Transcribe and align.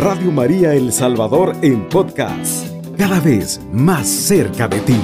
Radio 0.00 0.32
María 0.32 0.72
El 0.72 0.94
Salvador 0.94 1.54
en 1.60 1.86
podcast, 1.90 2.66
cada 2.96 3.20
vez 3.20 3.60
más 3.70 4.08
cerca 4.08 4.66
de 4.66 4.80
ti. 4.80 4.96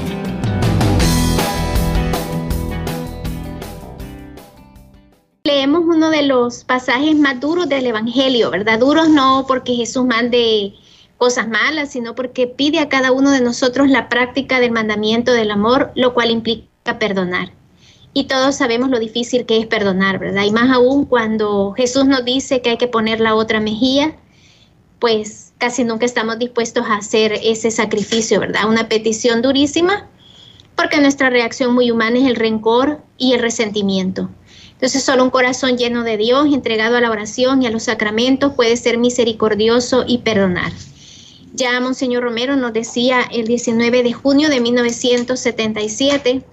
Leemos 5.45 5.83
uno 5.85 6.09
de 6.09 6.23
los 6.23 6.65
pasajes 6.65 7.15
más 7.15 7.39
duros 7.41 7.69
del 7.69 7.87
Evangelio, 7.89 8.51
¿verdad? 8.51 8.79
Duros 8.79 9.11
no 9.11 9.45
porque 9.47 9.75
Jesús 9.75 10.07
mande 10.07 10.73
cosas 11.19 11.47
malas, 11.47 11.91
sino 11.91 12.15
porque 12.15 12.47
pide 12.47 12.79
a 12.79 12.89
cada 12.89 13.13
uno 13.13 13.33
de 13.33 13.43
nosotros 13.43 13.91
la 13.91 14.09
práctica 14.09 14.61
del 14.61 14.73
mandamiento 14.73 15.35
del 15.35 15.51
amor, 15.51 15.93
lo 15.95 16.15
cual 16.15 16.31
implica 16.31 16.99
perdonar 16.99 17.53
y 18.15 18.25
todos 18.25 18.55
sabemos 18.55 18.89
lo 18.89 18.99
difícil 18.99 19.45
que 19.45 19.59
es 19.59 19.67
perdonar, 19.67 20.19
¿verdad? 20.19 20.45
Y 20.45 20.51
más 20.51 20.75
aún 20.75 21.05
cuando 21.05 21.75
Jesús 21.77 22.07
nos 22.07 22.25
dice 22.25 22.63
que 22.63 22.71
hay 22.71 22.79
que 22.79 22.89
poner 22.89 23.21
la 23.21 23.35
otra 23.35 23.61
mejilla, 23.61 24.17
pues 24.99 25.53
casi 25.59 25.85
nunca 25.85 26.07
estamos 26.07 26.39
dispuestos 26.39 26.85
a 26.87 26.97
hacer 26.97 27.33
ese 27.43 27.71
sacrificio, 27.71 28.41
¿verdad? 28.41 28.69
Una 28.69 28.89
petición 28.89 29.43
durísima, 29.43 30.09
porque 30.75 31.01
nuestra 31.01 31.31
reacción 31.31 31.75
muy 31.75 31.91
humana 31.91 32.19
es 32.19 32.27
el 32.27 32.37
rencor 32.37 33.03
y 33.17 33.33
el 33.33 33.41
resentimiento. 33.41 34.31
Entonces 34.73 35.03
solo 35.03 35.25
un 35.25 35.31
corazón 35.31 35.79
lleno 35.79 36.05
de 36.05 36.19
Dios, 36.19 36.47
entregado 36.53 36.97
a 36.97 37.01
la 37.01 37.11
oración 37.11 37.63
y 37.63 37.67
a 37.67 37.71
los 37.71 37.85
sacramentos, 37.85 38.53
puede 38.55 38.77
ser 38.77 38.99
misericordioso 38.99 40.05
y 40.07 40.19
perdonar. 40.19 40.73
Ya 41.55 41.81
Monseñor 41.81 42.23
Romero 42.23 42.57
nos 42.57 42.75
decía 42.75 43.23
el 43.33 43.47
19 43.47 44.03
de 44.03 44.13
junio 44.13 44.51
de 44.51 44.61
1977, 44.61 46.45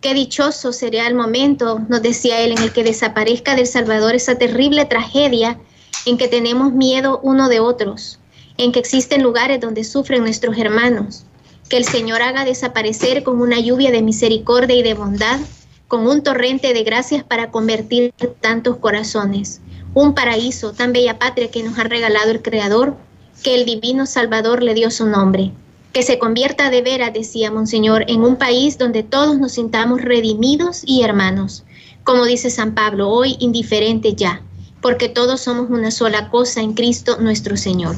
Qué 0.00 0.14
dichoso 0.14 0.72
sería 0.72 1.08
el 1.08 1.14
momento, 1.14 1.80
nos 1.88 2.02
decía 2.02 2.40
él, 2.40 2.52
en 2.52 2.58
el 2.58 2.72
que 2.72 2.84
desaparezca 2.84 3.56
del 3.56 3.66
Salvador 3.66 4.14
esa 4.14 4.36
terrible 4.38 4.84
tragedia 4.84 5.58
en 6.06 6.18
que 6.18 6.28
tenemos 6.28 6.72
miedo 6.72 7.20
uno 7.22 7.48
de 7.48 7.60
otros, 7.60 8.18
en 8.56 8.72
que 8.72 8.78
existen 8.78 9.22
lugares 9.22 9.60
donde 9.60 9.84
sufren 9.84 10.22
nuestros 10.22 10.56
hermanos. 10.58 11.24
Que 11.68 11.76
el 11.76 11.84
Señor 11.84 12.22
haga 12.22 12.44
desaparecer 12.44 13.22
con 13.22 13.40
una 13.40 13.60
lluvia 13.60 13.90
de 13.90 14.02
misericordia 14.02 14.76
y 14.76 14.82
de 14.82 14.94
bondad, 14.94 15.38
con 15.86 16.06
un 16.06 16.22
torrente 16.22 16.72
de 16.72 16.82
gracias 16.82 17.24
para 17.24 17.50
convertir 17.50 18.12
tantos 18.40 18.76
corazones. 18.76 19.60
Un 19.94 20.14
paraíso, 20.14 20.72
tan 20.72 20.92
bella 20.92 21.18
patria 21.18 21.50
que 21.50 21.62
nos 21.62 21.78
ha 21.78 21.84
regalado 21.84 22.30
el 22.30 22.42
Creador, 22.42 22.96
que 23.42 23.54
el 23.54 23.64
divino 23.64 24.06
Salvador 24.06 24.62
le 24.62 24.74
dio 24.74 24.90
su 24.90 25.06
nombre 25.06 25.52
que 25.92 26.02
se 26.02 26.18
convierta 26.18 26.70
de 26.70 26.82
veras, 26.82 27.12
decía 27.12 27.50
Monseñor, 27.50 28.04
en 28.08 28.22
un 28.22 28.36
país 28.36 28.78
donde 28.78 29.02
todos 29.02 29.38
nos 29.38 29.52
sintamos 29.52 30.00
redimidos 30.02 30.82
y 30.84 31.02
hermanos. 31.02 31.64
Como 32.04 32.24
dice 32.24 32.50
San 32.50 32.74
Pablo, 32.74 33.08
hoy 33.08 33.36
indiferente 33.40 34.14
ya, 34.14 34.42
porque 34.80 35.08
todos 35.08 35.40
somos 35.40 35.70
una 35.70 35.90
sola 35.90 36.30
cosa 36.30 36.60
en 36.60 36.74
Cristo 36.74 37.18
nuestro 37.20 37.56
Señor. 37.56 37.96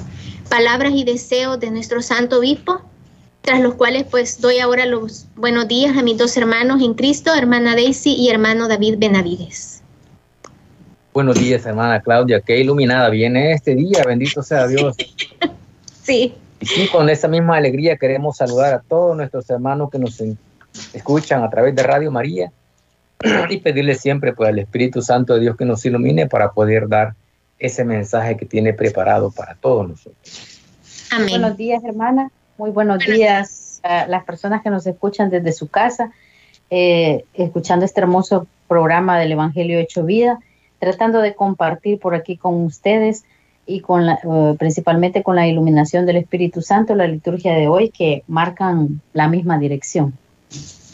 Palabras 0.48 0.92
y 0.94 1.04
deseos 1.04 1.60
de 1.60 1.70
nuestro 1.70 2.02
Santo 2.02 2.38
Obispo, 2.38 2.80
tras 3.42 3.60
los 3.60 3.74
cuales 3.74 4.04
pues 4.10 4.40
doy 4.40 4.58
ahora 4.58 4.86
los 4.86 5.26
buenos 5.36 5.68
días 5.68 5.96
a 5.96 6.02
mis 6.02 6.18
dos 6.18 6.36
hermanos 6.36 6.82
en 6.82 6.94
Cristo, 6.94 7.34
hermana 7.34 7.74
Daisy 7.74 8.14
y 8.14 8.30
hermano 8.30 8.68
David 8.68 8.96
Benavides. 8.98 9.82
Buenos 11.12 11.38
días, 11.38 11.66
hermana 11.66 12.00
Claudia, 12.00 12.40
qué 12.40 12.60
iluminada 12.60 13.08
viene 13.10 13.52
este 13.52 13.74
día, 13.74 14.04
bendito 14.06 14.42
sea 14.42 14.66
Dios. 14.66 14.96
sí. 16.02 16.34
Y 16.60 16.66
sí, 16.66 16.88
con 16.88 17.08
esa 17.08 17.26
misma 17.26 17.56
alegría 17.56 17.96
queremos 17.96 18.36
saludar 18.36 18.74
a 18.74 18.80
todos 18.80 19.16
nuestros 19.16 19.48
hermanos 19.48 19.90
que 19.90 19.98
nos 19.98 20.22
escuchan 20.92 21.42
a 21.42 21.50
través 21.50 21.74
de 21.74 21.82
Radio 21.82 22.10
María 22.10 22.52
y 23.48 23.58
pedirle 23.58 23.94
siempre 23.94 24.32
pues, 24.32 24.48
al 24.48 24.58
Espíritu 24.58 25.02
Santo 25.02 25.34
de 25.34 25.40
Dios 25.40 25.56
que 25.56 25.64
nos 25.64 25.84
ilumine 25.84 26.26
para 26.26 26.52
poder 26.52 26.88
dar 26.88 27.14
ese 27.58 27.84
mensaje 27.84 28.36
que 28.36 28.46
tiene 28.46 28.72
preparado 28.72 29.30
para 29.30 29.54
todos 29.54 29.88
nosotros. 29.88 30.60
Amén. 31.12 31.28
Buenos 31.28 31.56
días, 31.56 31.84
hermana. 31.84 32.30
Muy 32.56 32.70
buenos, 32.70 32.98
días 33.04 33.80
a 33.82 34.06
las 34.06 34.24
personas 34.24 34.62
que 34.62 34.70
nos 34.70 34.86
escuchan 34.86 35.30
desde 35.30 35.52
su 35.52 35.68
casa, 35.68 36.12
eh, 36.70 37.24
escuchando 37.34 37.84
este 37.84 38.00
hermoso 38.00 38.46
programa 38.68 39.18
del 39.18 39.32
Evangelio 39.32 39.78
Hecho 39.78 40.04
Vida, 40.04 40.38
tratando 40.78 41.20
de 41.20 41.34
compartir 41.34 41.98
por 41.98 42.14
aquí 42.14 42.36
con 42.36 42.64
ustedes 42.64 43.24
y 43.66 43.80
con 43.80 44.06
la, 44.06 44.14
eh, 44.14 44.56
principalmente 44.58 45.22
con 45.22 45.36
la 45.36 45.46
iluminación 45.46 46.06
del 46.06 46.16
Espíritu 46.16 46.62
Santo, 46.62 46.94
la 46.94 47.06
liturgia 47.06 47.54
de 47.54 47.68
hoy, 47.68 47.90
que 47.90 48.22
marcan 48.26 49.00
la 49.12 49.28
misma 49.28 49.58
dirección. 49.58 50.14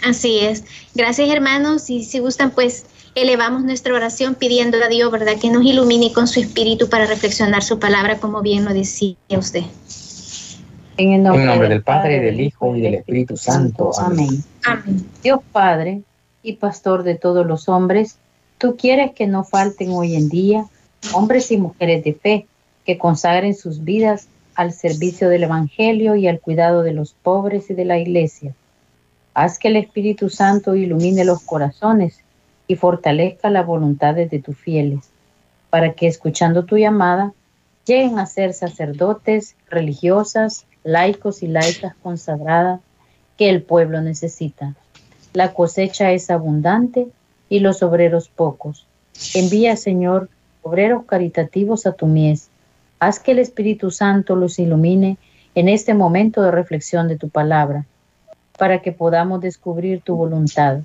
Así 0.04 0.40
es. 0.40 0.64
Gracias 0.94 1.28
hermanos 1.28 1.90
y 1.90 2.04
si 2.04 2.18
gustan 2.18 2.50
pues 2.50 2.86
elevamos 3.14 3.64
nuestra 3.64 3.94
oración 3.94 4.34
pidiendo 4.34 4.76
a 4.82 4.88
Dios, 4.88 5.10
¿verdad? 5.10 5.36
Que 5.40 5.50
nos 5.50 5.64
ilumine 5.64 6.12
con 6.12 6.28
su 6.28 6.40
espíritu 6.40 6.88
para 6.88 7.06
reflexionar 7.06 7.62
su 7.62 7.78
palabra 7.78 8.18
como 8.18 8.42
bien 8.42 8.64
lo 8.64 8.74
decía 8.74 9.16
usted. 9.30 9.62
En 10.98 11.12
el 11.12 11.22
nombre, 11.22 11.68
del 11.68 11.82
Padre, 11.82 12.20
del 12.20 12.40
Hijo 12.40 12.74
y 12.74 12.80
del 12.80 12.94
Espíritu 12.94 13.36
Santo. 13.36 13.90
Amén. 13.98 14.42
Amén. 14.64 15.06
Dios 15.22 15.40
Padre 15.52 16.02
y 16.42 16.54
Pastor 16.54 17.02
de 17.02 17.16
todos 17.16 17.46
los 17.46 17.68
hombres, 17.68 18.16
tú 18.58 18.76
quieres 18.76 19.12
que 19.12 19.26
no 19.26 19.44
falten 19.44 19.90
hoy 19.90 20.14
en 20.14 20.28
día 20.28 20.66
hombres 21.12 21.50
y 21.50 21.58
mujeres 21.58 22.04
de 22.04 22.14
fe 22.14 22.46
que 22.84 22.98
consagren 22.98 23.54
sus 23.54 23.84
vidas 23.84 24.28
al 24.54 24.72
servicio 24.72 25.28
del 25.28 25.44
Evangelio 25.44 26.16
y 26.16 26.28
al 26.28 26.40
cuidado 26.40 26.82
de 26.82 26.92
los 26.92 27.12
pobres 27.12 27.70
y 27.70 27.74
de 27.74 27.84
la 27.84 27.98
Iglesia. 27.98 28.54
Haz 29.38 29.58
que 29.58 29.68
el 29.68 29.76
Espíritu 29.76 30.30
Santo 30.30 30.76
ilumine 30.76 31.22
los 31.26 31.42
corazones 31.42 32.20
y 32.66 32.76
fortalezca 32.76 33.50
las 33.50 33.66
voluntades 33.66 34.30
de 34.30 34.38
tus 34.38 34.56
fieles, 34.56 35.10
para 35.68 35.92
que 35.92 36.06
escuchando 36.06 36.64
tu 36.64 36.78
llamada 36.78 37.34
lleguen 37.84 38.18
a 38.18 38.24
ser 38.24 38.54
sacerdotes, 38.54 39.54
religiosas, 39.68 40.64
laicos 40.84 41.42
y 41.42 41.48
laicas 41.48 41.94
consagradas 42.02 42.80
que 43.36 43.50
el 43.50 43.62
pueblo 43.62 44.00
necesita. 44.00 44.74
La 45.34 45.52
cosecha 45.52 46.12
es 46.12 46.30
abundante 46.30 47.06
y 47.50 47.58
los 47.58 47.82
obreros 47.82 48.30
pocos. 48.30 48.86
Envía, 49.34 49.76
Señor, 49.76 50.30
obreros 50.62 51.04
caritativos 51.04 51.84
a 51.84 51.92
tu 51.92 52.06
mies 52.06 52.48
Haz 53.00 53.20
que 53.20 53.32
el 53.32 53.40
Espíritu 53.40 53.90
Santo 53.90 54.34
los 54.34 54.58
ilumine 54.58 55.18
en 55.54 55.68
este 55.68 55.92
momento 55.92 56.40
de 56.40 56.52
reflexión 56.52 57.06
de 57.08 57.18
tu 57.18 57.28
palabra, 57.28 57.84
para 58.56 58.82
que 58.82 58.92
podamos 58.92 59.40
descubrir 59.40 60.00
tu 60.00 60.16
voluntad 60.16 60.78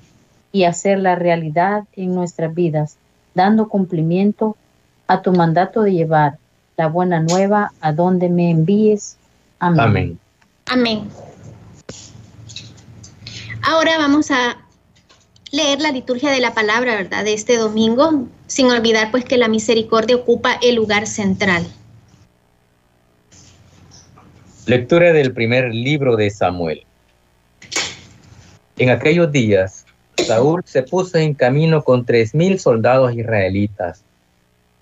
y 0.52 0.64
hacer 0.64 0.98
la 0.98 1.14
realidad 1.14 1.84
en 1.94 2.14
nuestras 2.14 2.54
vidas, 2.54 2.96
dando 3.34 3.68
cumplimiento 3.68 4.56
a 5.06 5.22
tu 5.22 5.32
mandato 5.32 5.82
de 5.82 5.92
llevar 5.92 6.38
la 6.76 6.88
buena 6.88 7.20
nueva 7.20 7.72
a 7.80 7.92
donde 7.92 8.28
me 8.28 8.50
envíes. 8.50 9.16
Amén. 9.58 10.18
Amén. 10.66 11.08
Ahora 13.62 13.96
vamos 13.98 14.30
a 14.30 14.56
leer 15.50 15.80
la 15.80 15.92
liturgia 15.92 16.30
de 16.30 16.40
la 16.40 16.54
palabra, 16.54 16.96
¿verdad? 16.96 17.24
De 17.24 17.34
este 17.34 17.56
domingo, 17.56 18.26
sin 18.46 18.70
olvidar 18.70 19.10
pues 19.10 19.24
que 19.24 19.36
la 19.36 19.48
misericordia 19.48 20.16
ocupa 20.16 20.58
el 20.62 20.76
lugar 20.76 21.06
central. 21.06 21.66
Lectura 24.66 25.12
del 25.12 25.32
primer 25.32 25.74
libro 25.74 26.16
de 26.16 26.30
Samuel. 26.30 26.84
En 28.78 28.88
aquellos 28.88 29.30
días, 29.30 29.86
Saúl 30.16 30.62
se 30.64 30.82
puso 30.82 31.18
en 31.18 31.34
camino 31.34 31.84
con 31.84 32.06
tres 32.06 32.34
mil 32.34 32.58
soldados 32.58 33.14
israelitas. 33.14 34.02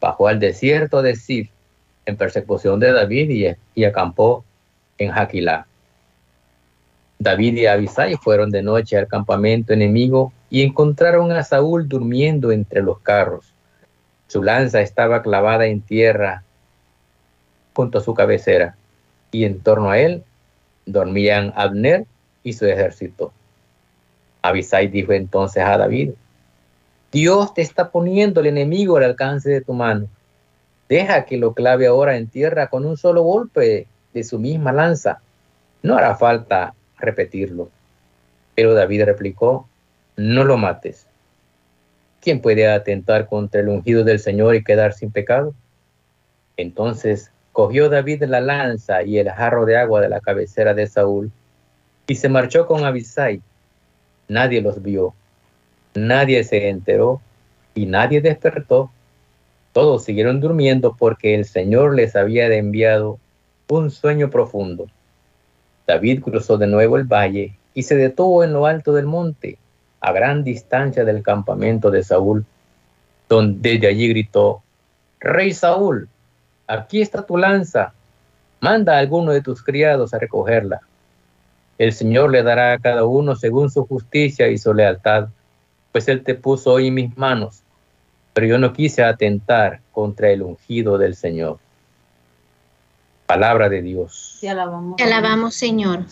Bajó 0.01 0.29
al 0.29 0.39
desierto 0.39 1.03
de 1.03 1.17
Sif 1.17 1.51
en 2.07 2.17
persecución 2.17 2.79
de 2.79 2.93
David 2.93 3.57
y, 3.75 3.85
acampó 3.85 4.45
en 4.99 5.11
Jaquilá. 5.11 5.67
David 7.19 7.57
y 7.57 7.67
Abisai 7.67 8.17
fueron 8.17 8.51
de 8.51 8.63
noche 8.63 8.97
al 8.97 9.09
campamento 9.09 9.73
enemigo 9.73 10.33
y 10.49 10.63
encontraron 10.63 11.33
a 11.33 11.43
Saúl 11.43 11.89
durmiendo 11.89 12.53
entre 12.53 12.83
los 12.83 13.01
carros. 13.01 13.53
Su 14.29 14.43
lanza 14.43 14.81
estaba 14.81 15.23
clavada 15.23 15.67
en 15.67 15.81
tierra 15.81 16.45
junto 17.75 17.99
a 17.99 18.03
su 18.03 18.15
cabecera 18.15 18.77
y 19.33 19.45
en 19.45 19.61
torno 19.61 19.91
a 19.91 19.99
él 19.99 20.23
dormían 20.87 21.53
Abner 21.57 22.07
y 22.43 22.53
su 22.55 22.67
ejército. 22.67 23.33
Abisai 24.43 24.89
dijo 24.89 25.13
entonces 25.13 25.63
a 25.63 25.77
David, 25.77 26.13
Dios 27.13 27.55
te 27.55 27.63
está 27.63 27.91
poniendo 27.91 28.41
el 28.41 28.47
enemigo 28.47 28.97
al 28.97 29.05
alcance 29.05 29.51
de 29.51 29.61
tu 29.61 29.73
mano. 29.73 30.09
Deja 30.89 31.25
que 31.25 31.37
lo 31.37 31.55
clave 31.55 31.87
ahora 31.87 32.17
en 32.17 32.29
tierra 32.29 32.69
con 32.69 32.85
un 32.85 32.97
solo 32.97 33.23
golpe 33.23 33.87
de 34.13 34.25
su 34.25 34.39
misma 34.39 34.73
lanza. 34.73 35.21
No 35.83 35.97
hará 35.97 36.17
falta 36.17 36.75
repetirlo. 36.99 37.71
Pero 38.55 38.75
David 38.75 39.05
replicó, 39.05 39.69
no 40.17 40.45
lo 40.45 40.57
mates. 40.57 41.07
¿Quién 42.21 42.41
puede 42.41 42.69
atentar 42.69 43.29
contra 43.29 43.61
el 43.61 43.69
ungido 43.69 44.05
del 44.05 44.19
Señor 44.19 44.55
y 44.55 44.65
quedar 44.65 44.93
sin 44.93 45.11
pecado? 45.11 45.55
Entonces 46.57 47.31
Cogió 47.53 47.89
David 47.89 48.25
la 48.25 48.41
lanza 48.41 49.03
y 49.03 49.19
el 49.19 49.29
jarro 49.29 49.67
de 49.67 49.77
agua 49.77 50.01
de 50.01 50.09
la 50.09 50.21
cabecera 50.21 50.73
de 50.73 50.87
Saúl 50.87 51.31
y 52.07 52.15
se 52.15 52.29
marchó 52.29 52.67
con 52.67 52.85
Abisai. 52.85 53.43
Nadie 54.31 54.63
los 54.63 54.81
vio, 54.81 55.13
nadie 55.93 56.45
se 56.45 56.69
enteró 56.69 57.21
y 57.75 57.87
nadie 57.87 58.21
despertó 58.21 58.93
Todos 59.73 60.05
siguieron 60.05 60.39
durmiendo 60.39 60.95
porque 60.97 61.35
el 61.35 61.45
Señor 61.45 61.97
les 61.97 62.15
había 62.15 62.47
enviado 62.55 63.19
un 63.69 63.91
sueño 63.91 64.31
profundo. 64.31 64.87
David 65.85 66.23
cruzó 66.23 66.59
de 66.59 66.69
nuevo 66.69 66.97
el 66.97 67.13
valle 67.13 67.57
y 67.75 67.83
se 67.83 67.97
detuvo 67.97 68.45
en 68.45 68.53
lo 68.53 68.67
alto 68.67 68.93
del 68.93 69.07
monte, 69.07 69.59
a 70.01 70.13
gran 70.13 70.45
distancia 70.45 71.05
del 71.05 71.25
campamento 71.25 71.91
de 71.91 72.05
Saúl, 72.05 72.47
donde 73.29 73.71
desde 73.71 73.89
allí 73.89 74.07
gritó, 74.11 74.63
Rey 75.19 75.53
Saúl, 75.53 76.09
aquí 76.69 77.03
está 77.03 77.27
tu 77.27 77.37
lanza, 77.37 77.95
manda 78.61 78.95
a 78.95 79.01
alguno 79.01 79.33
de 79.33 79.43
tus 79.43 79.61
criados 79.65 80.15
a 80.15 80.21
recogerla. 80.21 80.83
El 81.81 81.95
Señor 81.95 82.31
le 82.31 82.43
dará 82.43 82.75
a 82.75 82.79
cada 82.79 83.07
uno 83.07 83.35
según 83.35 83.71
su 83.71 83.87
justicia 83.87 84.49
y 84.49 84.59
su 84.59 84.75
lealtad, 84.75 85.29
pues 85.93 86.09
Él 86.09 86.23
te 86.23 86.35
puso 86.35 86.75
hoy 86.75 86.89
en 86.89 86.95
mis 86.95 87.17
manos, 87.17 87.63
pero 88.35 88.47
yo 88.47 88.59
no 88.59 88.75
quise 88.75 89.03
atentar 89.03 89.81
contra 89.91 90.29
el 90.29 90.43
ungido 90.43 90.99
del 90.99 91.17
Señor. 91.17 91.59
Palabra 93.25 93.71
de 93.71 93.81
Dios. 93.81 94.37
Te 94.43 94.51
alabamos, 94.51 94.97
te 94.97 95.05
alabamos 95.05 95.55
Señor. 95.55 96.05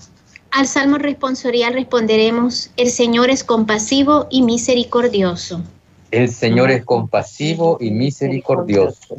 Al 0.53 0.67
salmo 0.67 0.97
responsorial 0.97 1.75
responderemos, 1.75 2.71
el 2.79 2.89
Señor 2.89 3.29
es 3.29 3.45
compasivo 3.45 4.27
y 4.31 4.41
misericordioso. 4.41 5.63
El 6.11 6.31
Señor 6.31 6.71
es 6.71 6.83
compasivo 6.83 7.77
y 7.79 7.91
misericordioso. 7.91 9.19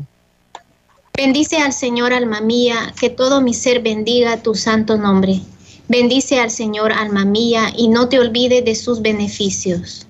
Bendice 1.15 1.57
al 1.57 1.73
Señor, 1.73 2.11
alma 2.11 2.41
mía, 2.41 2.91
que 2.99 3.11
todo 3.11 3.39
mi 3.39 3.53
ser 3.53 3.83
bendiga 3.83 4.41
tu 4.41 4.55
santo 4.55 4.97
nombre. 4.97 5.41
Bendice 5.89 6.39
al 6.39 6.51
Señor, 6.51 6.91
alma 6.91 7.25
mía, 7.25 7.74
y 7.75 7.88
no 7.88 8.09
te 8.09 8.19
olvides 8.19 8.63
de 8.63 8.75
sus 8.75 9.01
beneficios. 9.01 10.06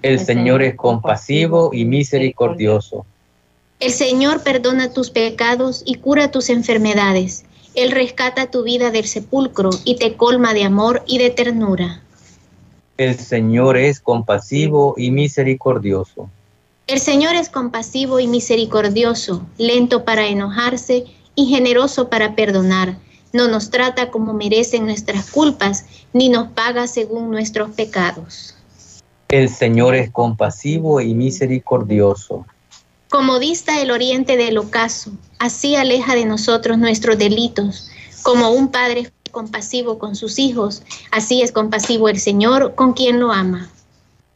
El 0.00 0.18
Señor 0.18 0.62
es 0.62 0.74
compasivo 0.74 1.68
y 1.74 1.84
misericordioso. 1.84 3.04
El 3.78 3.92
Señor 3.92 4.42
perdona 4.42 4.94
tus 4.94 5.10
pecados 5.10 5.82
y 5.84 5.96
cura 5.96 6.30
tus 6.30 6.48
enfermedades. 6.48 7.44
Él 7.74 7.90
rescata 7.90 8.50
tu 8.50 8.62
vida 8.62 8.90
del 8.90 9.04
sepulcro 9.04 9.68
y 9.84 9.96
te 9.96 10.16
colma 10.16 10.54
de 10.54 10.64
amor 10.64 11.02
y 11.06 11.18
de 11.18 11.28
ternura. 11.28 12.02
El 12.96 13.14
Señor 13.18 13.76
es 13.76 14.00
compasivo 14.00 14.94
y 14.96 15.10
misericordioso. 15.10 16.30
El 16.86 17.00
Señor 17.00 17.34
es 17.34 17.50
compasivo 17.50 18.18
y 18.18 18.26
misericordioso, 18.26 19.46
lento 19.58 20.06
para 20.06 20.26
enojarse 20.26 21.04
y 21.34 21.46
generoso 21.46 22.08
para 22.08 22.34
perdonar. 22.34 22.96
No 23.32 23.48
nos 23.48 23.70
trata 23.70 24.10
como 24.10 24.34
merecen 24.34 24.84
nuestras 24.84 25.30
culpas, 25.30 25.86
ni 26.12 26.28
nos 26.28 26.48
paga 26.48 26.86
según 26.86 27.30
nuestros 27.30 27.70
pecados. 27.70 28.54
El 29.28 29.48
Señor 29.48 29.94
es 29.94 30.10
compasivo 30.10 31.00
y 31.00 31.14
misericordioso. 31.14 32.44
Como 33.08 33.38
dista 33.38 33.80
el 33.80 33.90
oriente 33.90 34.36
del 34.36 34.58
ocaso, 34.58 35.12
así 35.38 35.76
aleja 35.76 36.14
de 36.14 36.26
nosotros 36.26 36.78
nuestros 36.78 37.16
delitos. 37.16 37.90
Como 38.22 38.50
un 38.50 38.70
padre 38.70 39.10
compasivo 39.30 39.98
con 39.98 40.14
sus 40.14 40.38
hijos, 40.38 40.82
así 41.10 41.42
es 41.42 41.52
compasivo 41.52 42.08
el 42.08 42.18
Señor 42.18 42.74
con 42.74 42.92
quien 42.92 43.20
lo 43.20 43.32
ama. 43.32 43.70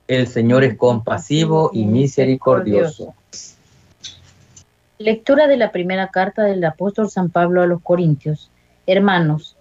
El 0.09 0.29
Señor 0.29 0.65
es 0.65 0.77
compasivo 0.77 1.71
y 1.73 1.85
misericordioso. 1.85 3.15
Lectura 4.99 5.47
de 5.47 5.59
la 5.59 5.73
primera 5.73 6.09
carta 6.09 6.45
del 6.45 6.65
apóstol 6.65 7.11
San 7.11 7.29
Pablo 7.29 7.61
a 7.61 7.67
los 7.67 7.83
Corintios. 7.83 8.51
Hermanos, 8.87 9.57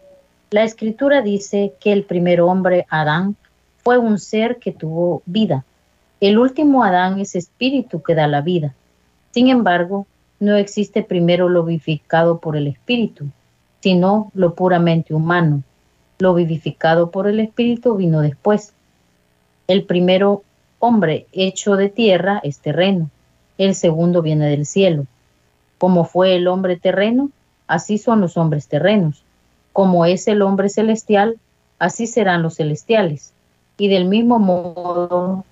la 0.52 0.64
escritura 0.64 1.22
dice 1.22 1.74
que 1.80 1.92
el 1.92 2.04
primer 2.04 2.42
hombre, 2.42 2.86
Adán, 2.90 3.36
fue 3.84 3.98
un 3.98 4.20
ser 4.20 4.58
que 4.58 4.72
tuvo 4.72 5.24
vida. 5.26 5.66
El 6.22 6.38
último 6.38 6.84
Adán 6.84 7.20
es 7.20 7.36
espíritu 7.36 8.04
que 8.04 8.14
da 8.14 8.28
la 8.28 8.42
vida. 8.42 8.76
Sin 9.32 9.48
embargo, 9.48 10.06
no 10.40 10.56
existe 10.56 11.02
primero 11.02 11.50
lo 11.50 11.64
vivificado 11.64 12.40
por 12.40 12.56
el 12.56 12.68
espíritu, 12.68 13.26
sino 13.82 14.32
lo 14.36 14.54
puramente 14.54 15.14
humano. 15.14 15.64
Lo 16.20 16.36
vivificado 16.36 17.10
por 17.10 17.28
el 17.28 17.40
espíritu 17.40 17.96
vino 17.96 18.22
después. 18.22 18.74
El 19.68 19.86
primero 19.86 20.44
hombre 20.80 21.26
hecho 21.32 21.76
de 21.76 21.90
tierra 21.90 22.40
es 22.44 22.60
terreno, 22.60 23.10
el 23.58 23.74
segundo 23.74 24.22
viene 24.22 24.48
del 24.48 24.68
cielo. 24.68 25.08
Como 25.80 26.06
fue 26.06 26.36
el 26.36 26.48
hombre 26.48 26.78
terreno, 26.78 27.32
así 27.68 27.98
son 27.98 28.22
los 28.22 28.38
hombres 28.38 28.68
terrenos. 28.68 29.24
Como 29.74 30.06
es 30.06 30.28
el 30.28 30.42
hombre 30.42 30.70
celestial, 30.70 31.38
así 31.80 32.08
serán 32.08 32.42
los 32.42 32.56
celestiales. 32.56 33.34
Y 33.78 33.88
del 33.90 34.06
mismo 34.06 34.40
modo 34.40 35.44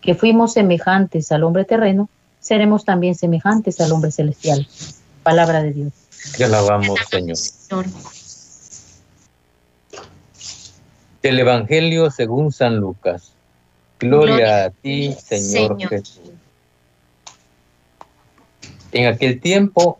que 0.00 0.14
fuimos 0.14 0.52
semejantes 0.54 1.32
al 1.32 1.44
hombre 1.44 1.64
terreno, 1.64 2.08
seremos 2.40 2.84
también 2.84 3.14
semejantes 3.14 3.80
al 3.80 3.92
hombre 3.92 4.10
celestial. 4.10 4.66
Palabra 5.22 5.62
de 5.62 5.72
Dios. 5.72 5.92
Te 6.36 6.44
alabamos, 6.44 6.98
Señor. 7.10 7.36
El 11.22 11.38
Evangelio 11.38 12.10
según 12.10 12.52
San 12.52 12.76
Lucas. 12.76 13.32
Gloria, 13.98 14.64
a 14.64 14.70
ti, 14.70 15.12
Señor, 15.12 15.78
Jesús. 15.86 16.20
En 18.92 19.06
aquel 19.06 19.40
tiempo 19.40 19.99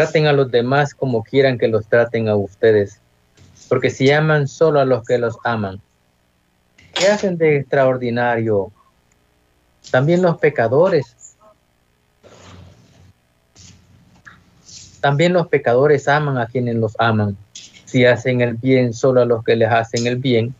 Traten 0.00 0.26
a 0.26 0.32
los 0.32 0.50
demás 0.50 0.94
como 0.94 1.22
quieran 1.22 1.58
que 1.58 1.68
los 1.68 1.86
traten 1.86 2.26
a 2.30 2.34
ustedes, 2.34 2.98
porque 3.68 3.90
si 3.90 4.10
aman 4.10 4.48
solo 4.48 4.80
a 4.80 4.86
los 4.86 5.04
que 5.04 5.18
los 5.18 5.36
aman, 5.44 5.78
¿qué 6.94 7.08
hacen 7.08 7.36
de 7.36 7.58
extraordinario? 7.58 8.72
También 9.90 10.22
los 10.22 10.38
pecadores. 10.38 11.36
También 15.02 15.34
los 15.34 15.48
pecadores 15.48 16.08
aman 16.08 16.38
a 16.38 16.46
quienes 16.46 16.76
los 16.76 16.98
aman. 16.98 17.36
Si 17.84 18.06
hacen 18.06 18.40
el 18.40 18.54
bien 18.54 18.94
solo 18.94 19.20
a 19.20 19.26
los 19.26 19.44
que 19.44 19.54
les 19.54 19.70
hacen 19.70 20.06
el 20.06 20.16
bien, 20.16 20.54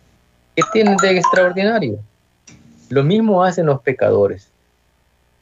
¿Qué 0.54 0.62
tienen 0.70 0.98
de 0.98 1.16
extraordinario? 1.16 1.98
Lo 2.90 3.02
mismo 3.02 3.42
hacen 3.42 3.64
los 3.64 3.80
pecadores. 3.80 4.50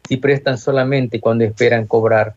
Si 0.07 0.19
prestan 0.19 0.57
solamente 0.57 1.19
cuando 1.21 1.43
esperan 1.43 1.85
cobrar, 1.85 2.37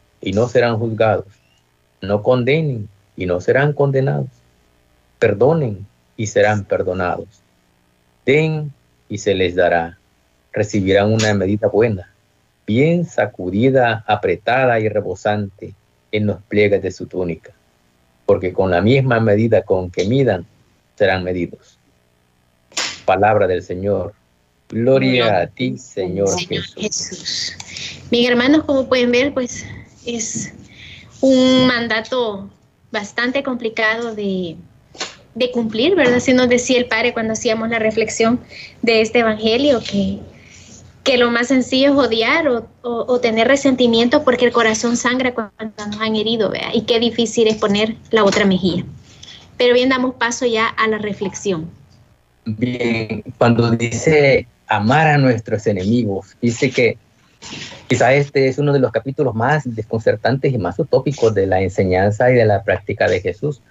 y 0.21 0.33
no 0.33 0.47
serán 0.47 0.77
juzgados. 0.77 1.25
No 2.01 2.23
condenen 2.23 2.87
y 3.15 3.25
no 3.25 3.41
serán 3.41 3.73
condenados. 3.73 4.29
Perdonen 5.19 5.85
y 6.17 6.27
serán 6.27 6.63
perdonados. 6.63 7.27
Den 8.25 8.71
y 9.09 9.17
se 9.17 9.33
les 9.33 9.55
dará. 9.55 9.97
Recibirán 10.53 11.11
una 11.11 11.33
medida 11.33 11.67
buena, 11.67 12.13
bien 12.67 13.05
sacudida, 13.05 14.03
apretada 14.05 14.79
y 14.79 14.89
rebosante 14.89 15.73
en 16.11 16.27
los 16.27 16.41
pliegues 16.43 16.81
de 16.81 16.91
su 16.91 17.05
túnica 17.05 17.53
porque 18.31 18.53
con 18.53 18.71
la 18.71 18.79
misma 18.79 19.19
medida 19.19 19.61
con 19.63 19.91
que 19.91 20.05
midan, 20.05 20.45
serán 20.97 21.21
medidos. 21.21 21.77
Palabra 23.03 23.45
del 23.45 23.61
Señor. 23.61 24.13
Gloria 24.69 25.41
a 25.41 25.47
ti, 25.47 25.77
Señor, 25.77 26.29
Jesús. 26.39 26.75
Jesús. 26.77 27.57
Mis 28.09 28.29
hermanos, 28.29 28.63
como 28.63 28.87
pueden 28.87 29.11
ver, 29.11 29.33
pues 29.33 29.65
es 30.05 30.53
un 31.21 31.67
mandato 31.67 32.49
bastante 32.91 33.43
complicado 33.43 34.15
de, 34.15 34.55
de 35.35 35.51
cumplir, 35.51 35.95
¿verdad? 35.95 36.19
Si 36.19 36.33
nos 36.33 36.49
decía 36.49 36.77
el 36.77 36.85
Padre 36.85 37.13
cuando 37.13 37.33
hacíamos 37.33 37.69
la 37.69 37.79
reflexión 37.79 38.39
de 38.81 39.01
este 39.01 39.19
Evangelio, 39.19 39.79
que 39.79 40.19
que 41.03 41.17
lo 41.17 41.31
más 41.31 41.47
sencillo 41.47 41.91
es 41.91 41.97
odiar 42.07 42.47
o, 42.83 43.19
tener 43.19 43.47
resentimiento 43.47 44.23
porque 44.23 44.45
el 44.45 44.51
corazón 44.51 44.97
sangra 44.97 45.33
cuando 45.33 45.87
nos 45.87 45.99
han 45.99 46.15
herido, 46.15 46.49
¿vea? 46.49 46.73
y 46.73 46.81
qué 46.81 46.99
difícil 46.99 47.47
es 47.47 47.57
poner 47.57 47.95
la 48.11 48.23
otra 48.23 48.45
mejilla. 48.45 48.85
Pero 49.57 49.73
bien, 49.73 49.89
damos 49.89 50.15
paso 50.15 50.45
ya 50.45 50.67
a 50.67 50.87
la 50.87 50.97
reflexión. 50.97 51.69
Bien, 52.45 53.23
cuando 53.37 53.69
dice 53.71 54.47
amar 54.67 55.07
a 55.07 55.17
nuestros 55.17 55.67
enemigos, 55.67 56.35
dice 56.41 56.71
que 56.71 56.97
quizá 57.87 58.13
este 58.13 58.47
es 58.47 58.57
uno 58.57 58.73
de 58.73 58.79
los 58.79 58.91
capítulos 58.91 59.35
más 59.35 59.63
desconcertantes 59.65 60.53
y 60.53 60.57
más 60.57 60.79
utópicos 60.79 61.33
de 61.33 61.47
la 61.47 61.61
enseñanza 61.61 62.31
y 62.31 62.35
de 62.35 62.45
la 62.45 62.63
práctica 62.63 63.07
de 63.07 63.21
Jesús. 63.21 63.61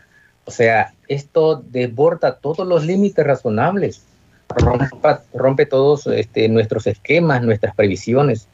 O 0.44 0.50
sea, 0.50 0.94
esto 1.08 1.62
desborda 1.70 2.36
todos 2.36 2.66
los 2.66 2.84
límites 2.84 3.24
razonables 3.24 4.02
rompe 5.32 5.66
todos 5.66 6.06
este, 6.06 6.48
nuestros 6.48 6.86
esquemas, 6.86 7.42
nuestras 7.42 7.74
previsiones. 7.74 8.48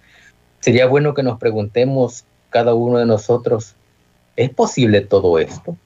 Sería 0.60 0.86
bueno 0.86 1.14
que 1.14 1.22
nos 1.22 1.38
preguntemos 1.38 2.24
cada 2.50 2.74
uno 2.74 2.98
de 2.98 3.06
nosotros, 3.06 3.74
¿es 4.36 4.50
posible 4.50 5.00
todo 5.00 5.38
esto? 5.38 5.76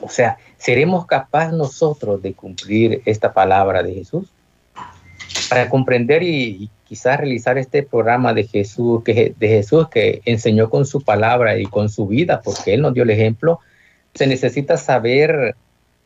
O 0.00 0.08
sea, 0.08 0.38
¿seremos 0.58 1.06
capaces 1.06 1.52
nosotros 1.54 2.22
de 2.22 2.34
cumplir 2.34 3.02
esta 3.06 3.32
palabra 3.32 3.82
de 3.82 3.94
Jesús? 3.94 4.28
Para 5.48 5.68
comprender 5.68 6.22
y, 6.22 6.70
quizás 6.88 7.18
realizar 7.18 7.58
este 7.58 7.82
programa 7.82 8.32
de 8.32 8.44
Jesús, 8.44 9.02
que, 9.04 9.34
de 9.36 9.48
Jesús 9.48 9.88
que 9.88 10.22
enseñó 10.24 10.70
con 10.70 10.86
su 10.86 11.02
palabra 11.02 11.58
y 11.58 11.66
con 11.66 11.88
su 11.88 12.06
vida, 12.06 12.40
porque 12.42 12.74
Él 12.74 12.82
nos 12.82 12.94
dio 12.94 13.02
el 13.02 13.10
ejemplo, 13.10 13.60
se 14.14 14.26
necesita 14.26 14.76
saber 14.76 15.56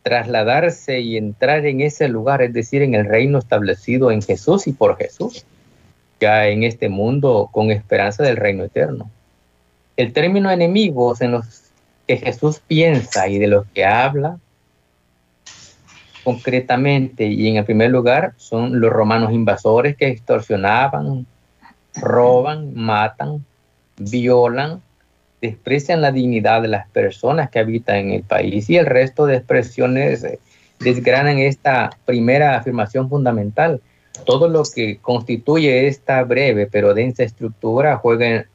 trasladarse 0.02 1.00
y 1.00 1.16
entrar 1.16 1.66
en 1.66 1.82
ese 1.82 2.08
lugar, 2.08 2.42
es 2.42 2.52
decir, 2.52 2.82
en 2.82 2.94
el 2.94 3.04
reino 3.04 3.38
establecido 3.38 4.10
en 4.10 4.22
Jesús 4.22 4.66
y 4.66 4.72
por 4.72 4.96
Jesús, 4.96 5.44
ya 6.18 6.49
en 6.49 6.62
este 6.62 6.88
mundo 6.88 7.49
con 7.52 7.70
esperanza 7.70 8.22
del 8.22 8.37
reino 8.37 8.64
eterno. 8.64 9.10
El 9.96 10.12
término 10.12 10.50
enemigos 10.50 11.20
en 11.20 11.32
los 11.32 11.44
que 12.06 12.16
Jesús 12.16 12.60
piensa 12.66 13.28
y 13.28 13.38
de 13.38 13.46
los 13.46 13.66
que 13.68 13.84
habla 13.84 14.38
concretamente 16.24 17.26
y 17.26 17.48
en 17.48 17.56
el 17.56 17.64
primer 17.64 17.90
lugar 17.90 18.34
son 18.36 18.80
los 18.80 18.90
romanos 18.90 19.32
invasores 19.32 19.96
que 19.96 20.08
extorsionaban, 20.08 21.26
roban, 22.00 22.74
matan, 22.74 23.44
violan, 23.98 24.82
desprecian 25.40 26.00
la 26.00 26.12
dignidad 26.12 26.62
de 26.62 26.68
las 26.68 26.88
personas 26.88 27.50
que 27.50 27.58
habitan 27.58 27.96
en 27.96 28.10
el 28.12 28.22
país 28.22 28.68
y 28.68 28.76
el 28.76 28.86
resto 28.86 29.26
de 29.26 29.36
expresiones 29.36 30.22
eh, 30.24 30.38
desgranan 30.78 31.38
esta 31.38 31.90
primera 32.04 32.56
afirmación 32.56 33.08
fundamental. 33.08 33.80
Todo 34.26 34.48
lo 34.48 34.62
que 34.64 34.98
constituye 34.98 35.86
esta 35.86 36.22
breve 36.24 36.66
pero 36.66 36.94
densa 36.94 37.22
estructura 37.22 37.96
juega 37.96 38.46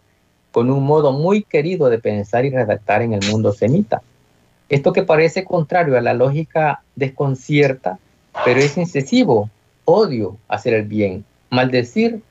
con 0.52 0.72
un 0.72 0.86
modo 0.86 1.12
muy 1.12 1.44
querido 1.44 1.90
de 1.90 2.00
pensar 2.00 2.46
y 2.46 2.50
redactar 2.50 3.02
en 3.02 3.14
el 3.14 3.22
mundo 3.30 3.52
semita. 3.52 4.02
Esto 4.70 4.94
que 4.94 5.04
parece 5.04 5.44
contrario 5.44 5.98
a 5.98 6.02
la 6.02 6.14
lógica 6.14 6.82
desconcierta, 6.96 8.00
pero 8.44 8.60
es 8.60 8.78
incesivo, 8.78 9.50
odio 9.86 10.38
hacer 10.48 10.74
el 10.74 10.84
bien, 10.84 11.24
maldecir, 11.50 12.22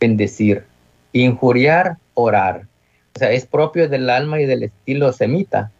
bendecir, 0.00 0.64
injuriar, 1.12 1.98
orar, 2.14 2.66
o 3.14 3.18
sea, 3.18 3.30
es 3.30 3.46
propio 3.46 3.88
del 3.88 4.08
alma 4.08 4.40
y 4.40 4.46
del 4.46 4.62
estilo 4.64 5.12
semita. 5.12 5.70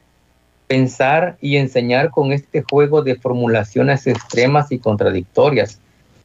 Pensar 0.66 1.36
y 1.40 1.56
enseñar 1.56 2.10
con 2.10 2.32
este 2.32 2.62
juego 2.62 3.02
de 3.02 3.16
formulaciones 3.16 4.06
extremas 4.06 4.70
y 4.72 4.78
contradictorias. 4.78 5.78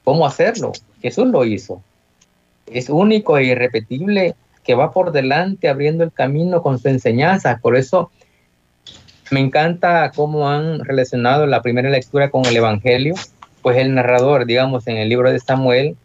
¿Cómo 0.03 0.25
hacerlo? 0.25 0.71
Jesús 1.01 1.27
lo 1.27 1.45
hizo. 1.45 1.81
Es 2.65 2.89
único 2.89 3.37
e 3.37 3.45
irrepetible 3.45 4.35
que 4.63 4.75
va 4.75 4.91
por 4.91 5.11
delante 5.11 5.69
abriendo 5.69 6.03
el 6.03 6.11
camino 6.11 6.61
con 6.61 6.79
su 6.79 6.89
enseñanza. 6.89 7.59
Por 7.61 7.77
eso 7.77 8.11
me 9.31 9.39
encanta 9.39 10.11
cómo 10.15 10.49
han 10.49 10.83
relacionado 10.85 11.45
la 11.45 11.61
primera 11.61 11.89
lectura 11.89 12.29
con 12.29 12.45
el 12.45 12.55
Evangelio, 12.55 13.15
pues 13.61 13.77
el 13.77 13.93
narrador, 13.93 14.45
digamos, 14.45 14.87
en 14.87 14.97
el 14.97 15.09
libro 15.09 15.31
de 15.31 15.39
Samuel, 15.39 15.97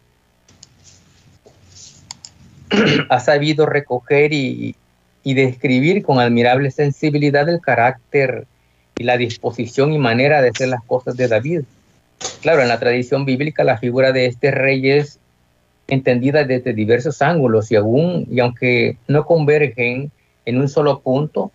ha 3.09 3.19
sabido 3.19 3.65
recoger 3.65 4.33
y, 4.33 4.75
describir 5.23 6.03
con 6.03 6.19
admirable 6.19 6.69
sensibilidad 6.69 7.47
el 7.47 7.61
carácter 7.61 8.45
y 8.97 9.03
la 9.03 9.15
disposición 9.15 9.93
y 9.93 9.97
manera 9.97 10.41
de 10.41 10.49
hacer 10.49 10.67
las 10.67 10.83
cosas 10.83 11.15
de 11.15 11.29
David. 11.29 11.61
Claro, 12.41 12.61
en 12.61 12.67
la 12.67 12.79
tradición 12.79 13.23
bíblica 13.23 13.63
la 13.63 13.77
figura 13.77 14.11
de 14.11 14.25
este 14.25 14.51
rey 14.51 14.91
es 14.91 15.19
entendida 15.87 16.43
desde 16.43 16.73
diversos 16.73 17.21
ángulos 17.21 17.71
y 17.71 17.77
aún 17.77 18.27
y 18.29 18.41
aunque 18.41 18.97
no 19.07 19.25
convergen 19.25 20.11
en 20.45 20.57
un 20.57 20.67
solo 20.67 20.99
punto, 20.99 21.51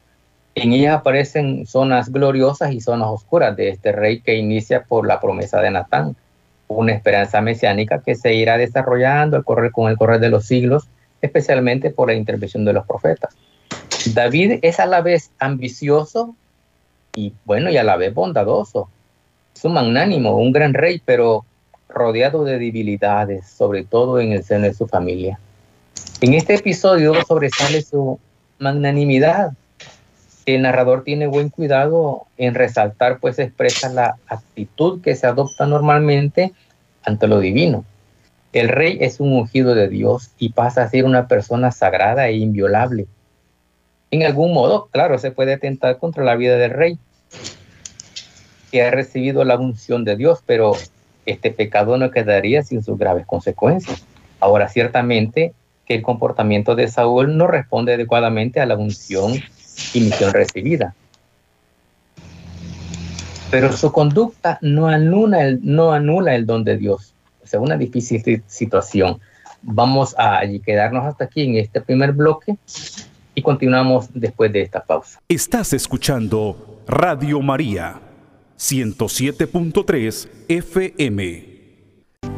en 0.63 0.73
ella 0.73 0.95
aparecen 0.95 1.67
zonas 1.67 2.11
gloriosas 2.11 2.73
y 2.73 2.81
zonas 2.81 3.09
oscuras 3.09 3.57
de 3.57 3.69
este 3.71 3.93
rey 3.93 4.21
que 4.21 4.37
inicia 4.37 4.85
por 4.85 5.07
la 5.07 5.21
promesa 5.21 5.61
de 5.61 5.71
Natán, 5.71 6.17
una 6.69 6.93
esperanza 6.93 7.41
mesiánica 7.41 8.03
que 8.03 8.15
se 8.15 8.35
irá 8.35 8.59
desarrollando 8.59 9.37
al 9.37 9.45
correr 9.45 9.73
con 9.73 9.91
el 9.91 9.97
correr 9.97 10.21
de 10.21 10.29
los 10.29 10.45
siglos, 10.45 10.89
especialmente 11.23 11.91
por 11.91 12.09
la 12.09 12.15
intervención 12.15 12.65
de 12.65 12.73
los 12.73 12.87
profetas. 12.87 13.35
David 14.15 14.61
es 14.63 14.81
a 14.81 14.87
la 14.87 15.01
vez 15.01 15.31
ambicioso 15.39 16.35
y 17.15 17.33
bueno, 17.45 17.71
y 17.71 17.77
a 17.77 17.85
la 17.85 17.97
vez 17.97 18.15
bondadoso. 18.15 18.89
Es 19.55 19.65
un 19.65 19.75
magnánimo, 19.75 20.37
un 20.37 20.53
gran 20.53 20.75
rey, 20.75 21.03
pero 21.05 21.45
rodeado 21.89 22.45
de 22.45 22.59
debilidades, 22.59 23.49
sobre 23.49 23.85
todo 23.85 24.21
en 24.21 24.33
el 24.33 24.45
seno 24.45 24.65
de 24.65 24.75
su 24.75 24.87
familia. 24.87 25.39
En 26.21 26.35
este 26.35 26.55
episodio 26.55 27.15
sobresale 27.27 27.83
su 27.83 28.19
magnanimidad. 28.59 29.53
El 30.55 30.63
narrador 30.63 31.05
tiene 31.05 31.27
buen 31.27 31.51
cuidado 31.51 32.27
en 32.37 32.55
resaltar, 32.55 33.19
pues 33.19 33.39
expresa 33.39 33.89
la 33.89 34.17
actitud 34.27 35.03
que 35.03 35.15
se 35.15 35.27
adopta 35.27 35.67
normalmente 35.67 36.53
ante 37.05 37.27
lo 37.27 37.41
divino. 37.41 37.85
El 38.53 38.69
rey 38.69 38.99
es 39.01 39.21
un 39.21 39.33
ungido 39.33 39.75
de 39.75 39.89
Dios 39.89 40.31
y 40.39 40.51
pasa 40.51 40.83
a 40.83 40.89
ser 40.89 41.05
una 41.05 41.29
persona 41.29 41.71
sagrada 41.71 42.29
e 42.29 42.37
inviolable 42.37 43.07
en 44.11 44.23
algún 44.23 44.55
modo, 44.55 44.89
claro, 44.91 45.19
se 45.19 45.31
puede 45.31 45.55
atentar 45.55 45.99
contra 45.99 46.25
la 46.25 46.37
vida 46.37 46.57
del 46.57 46.71
rey, 46.71 46.99
que 48.73 48.83
ha 48.83 48.91
recibido 48.91 49.45
la 49.45 49.59
unción 49.59 50.05
de 50.05 50.17
Dios, 50.17 50.41
pero 50.47 50.73
este 51.27 51.51
pecado 51.51 51.99
no 51.99 52.11
quedaría 52.11 52.63
sin 52.63 52.83
sus 52.83 52.99
graves 52.99 53.27
consecuencias. 53.27 54.05
Ahora, 54.41 54.69
ciertamente 54.69 55.53
que 55.85 55.95
el 55.95 56.03
comportamiento 56.03 56.75
de 56.75 56.89
Saúl 56.89 57.37
no 57.37 57.47
responde 57.47 57.95
adecuadamente 57.95 58.61
a 58.61 58.67
la 58.67 58.77
unción 58.77 59.33
y 59.95 60.01
misión 60.01 60.33
recibida. 60.33 60.95
Pero 63.51 63.73
su 63.73 63.93
conducta 63.93 64.59
no 64.61 64.89
anula 64.89 65.45
el, 65.45 65.61
no 65.63 65.93
anula 65.93 66.35
el 66.35 66.45
don 66.47 66.65
de 66.65 66.77
Dios. 66.77 67.15
O 67.43 67.47
sea, 67.47 67.61
una 67.61 67.77
difícil 67.77 68.43
situación. 68.47 69.21
Vamos 69.63 70.15
a 70.19 70.43
quedarnos 70.65 71.07
hasta 71.07 71.25
aquí 71.25 71.43
en 71.43 71.57
este 71.57 71.81
primer 71.81 72.13
bloque 72.13 72.57
y 73.35 73.43
continuamos 73.43 74.09
después 74.13 74.53
de 74.53 74.63
esta 74.63 74.85
pausa. 74.85 75.21
Estás 75.29 75.73
escuchando 75.73 76.83
Radio 76.87 77.41
María 77.41 78.01
107.3 78.59 80.29
FM. 80.49 81.45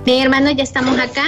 Bien, 0.04 0.22
hermanos, 0.22 0.54
ya 0.56 0.62
estamos 0.62 0.98
acá 0.98 1.24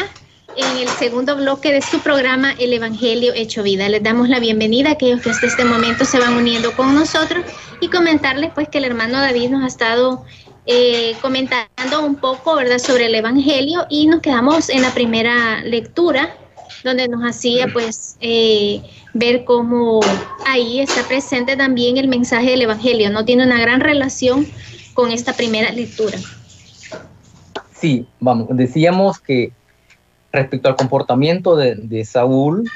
en 0.57 0.77
el 0.79 0.89
segundo 0.89 1.37
bloque 1.37 1.73
de 1.73 1.81
su 1.83 2.01
programa 2.01 2.55
El 2.59 2.73
Evangelio 2.73 3.33
Hecho 3.35 3.63
Vida. 3.63 3.89
Les 3.89 4.03
damos 4.03 4.29
la 4.29 4.39
bienvenida 4.39 4.91
a 4.91 4.93
aquellos 4.93 5.21
que 5.23 5.31
hasta 5.31 5.47
este 5.47 5.65
momento 5.65 6.05
se 6.05 6.19
van 6.19 6.35
uniendo 6.35 6.73
con 6.73 6.95
nosotros 6.95 7.45
y 7.81 7.89
comentarles 7.89 8.51
pues 8.55 8.69
que 8.69 8.79
el 8.79 8.85
hermano 8.85 9.21
David 9.21 9.51
nos 9.51 9.65
ha 9.65 9.67
estado 9.67 10.25
eh, 10.67 11.15
comentando 11.21 12.05
un 12.05 12.17
poco, 12.17 12.57
¿verdad?, 12.57 12.79
sobre 12.79 13.07
el 13.07 13.15
Evangelio 13.15 13.87
y 13.89 14.07
nos 14.07 14.21
quedamos 14.21 14.69
en 14.69 14.83
la 14.83 14.93
primera 14.93 15.63
lectura 15.63 16.37
donde 16.85 17.09
nos 17.09 17.23
hacía 17.23 17.69
pues 17.73 18.17
eh, 18.21 18.83
ver 19.15 19.45
cómo 19.45 20.01
ahí 20.47 20.81
está 20.81 21.03
presente 21.05 21.57
también 21.57 21.97
el 21.97 22.09
mensaje 22.09 22.51
del 22.51 22.63
Evangelio, 22.63 23.11
no 23.11 23.25
tiene 23.25 23.45
una 23.45 23.61
gran 23.61 23.81
relación 23.81 24.47
con 24.95 25.11
esta 25.11 25.33
primera 25.33 25.73
lectura. 25.73 26.19
Sí, 27.75 28.07
vamos, 28.21 28.49
decíamos 28.51 29.19
que 29.19 29.53
respecto 30.33 30.69
al 30.69 30.77
comportamiento 30.77 31.57
de, 31.57 32.05
Saúl, 32.05 32.69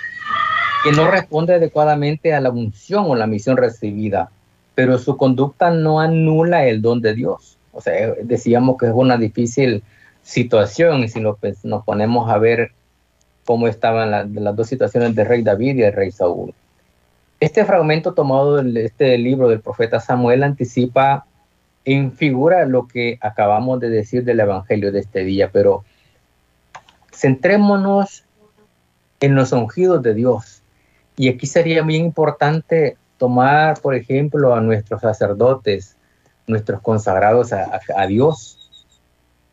que 0.84 0.92
no 0.92 1.10
responde 1.10 1.54
adecuadamente 1.54 2.34
a 2.34 2.40
la 2.40 2.50
unción 2.50 3.06
o 3.08 3.14
la 3.16 3.26
misión 3.26 3.56
recibida, 3.56 4.30
pero 4.74 4.98
su 4.98 5.16
conducta 5.16 5.70
no 5.70 6.00
anula 6.00 6.66
el 6.66 6.82
don 6.82 7.00
de 7.00 7.14
Dios. 7.14 7.56
O 7.72 7.80
sea, 7.80 8.14
decíamos 8.22 8.76
que 8.78 8.86
es 8.86 8.92
una 8.94 9.16
difícil 9.16 9.82
situación 10.22 11.02
y 11.02 11.08
si 11.08 11.20
nos, 11.20 11.36
nos 11.62 11.84
ponemos 11.84 12.30
a 12.30 12.38
ver 12.38 12.72
cómo 13.44 13.68
estaban 13.68 14.10
las 14.10 14.56
dos 14.56 14.68
situaciones 14.68 15.14
de 15.14 15.24
rey 15.24 15.42
David 15.42 15.76
y 15.76 15.82
el 15.82 15.92
rey 15.92 16.10
Saúl. 16.10 16.52
Este 17.38 17.64
fragmento 17.64 18.12
tomado 18.12 18.62
de 18.62 18.84
este 18.84 19.16
libro 19.18 19.48
del 19.48 19.60
profeta 19.60 20.00
Samuel 20.00 20.42
anticipa 20.42 21.26
en 21.84 22.12
figura 22.12 22.66
lo 22.66 22.88
que 22.88 23.18
acabamos 23.20 23.78
de 23.78 23.88
decir 23.88 24.24
del 24.24 24.40
Evangelio 24.40 24.90
de 24.90 25.00
este 25.00 25.22
día, 25.24 25.50
pero 25.52 25.84
centrémonos 27.16 28.24
en 29.20 29.34
los 29.34 29.52
ungidos 29.52 30.02
de 30.02 30.14
Dios. 30.14 30.62
Y 31.16 31.28
aquí 31.28 31.46
sería 31.46 31.82
muy 31.82 31.96
importante 31.96 32.96
tomar, 33.16 33.80
por 33.80 33.94
ejemplo, 33.94 34.54
a 34.54 34.60
nuestros 34.60 35.00
sacerdotes, 35.00 35.96
nuestros 36.46 36.80
consagrados 36.82 37.52
a, 37.52 38.06
Dios, 38.06 38.58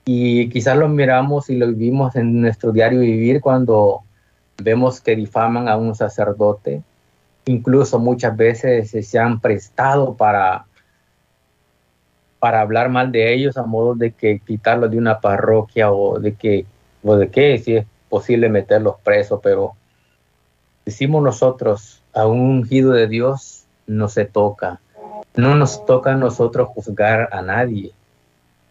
y 0.05 0.49
quizás 0.49 0.77
lo 0.77 0.89
miramos 0.89 1.49
y 1.49 1.55
lo 1.55 1.67
vivimos 1.67 2.15
en 2.17 2.41
nuestro 2.41 2.73
diario 2.73 2.99
vivir 2.99 3.39
cuando 3.39 4.01
vemos 4.61 4.99
que 4.99 5.15
difaman 5.15 5.69
a 5.69 5.77
un 5.77 5.95
sacerdote. 5.95 6.83
Incluso 7.45 7.99
muchas 7.99 8.35
veces 8.35 8.91
se 8.91 9.19
han 9.19 9.39
prestado 9.39 10.13
para, 10.15 10.65
para 12.39 12.59
hablar 12.59 12.89
mal 12.89 13.11
de 13.11 13.33
ellos 13.33 13.57
a 13.57 13.63
modo 13.63 13.95
de 13.95 14.11
que 14.11 14.39
quitarlos 14.39 14.91
de 14.91 14.97
una 14.97 15.21
parroquia 15.21 15.91
o 15.91 16.19
de 16.19 16.33
que, 16.33 16.65
o 17.03 17.15
de 17.15 17.29
que 17.29 17.57
si 17.57 17.77
es 17.77 17.85
posible 18.09 18.49
meterlos 18.49 18.95
presos, 19.03 19.39
pero 19.43 19.73
decimos 20.85 21.23
nosotros, 21.23 22.01
a 22.13 22.27
un 22.27 22.39
ungido 22.39 22.91
de 22.91 23.07
Dios 23.07 23.65
no 23.87 24.07
se 24.07 24.25
toca. 24.25 24.79
No 25.35 25.55
nos 25.55 25.85
toca 25.85 26.13
a 26.13 26.17
nosotros 26.17 26.69
juzgar 26.69 27.29
a 27.31 27.41
nadie 27.41 27.93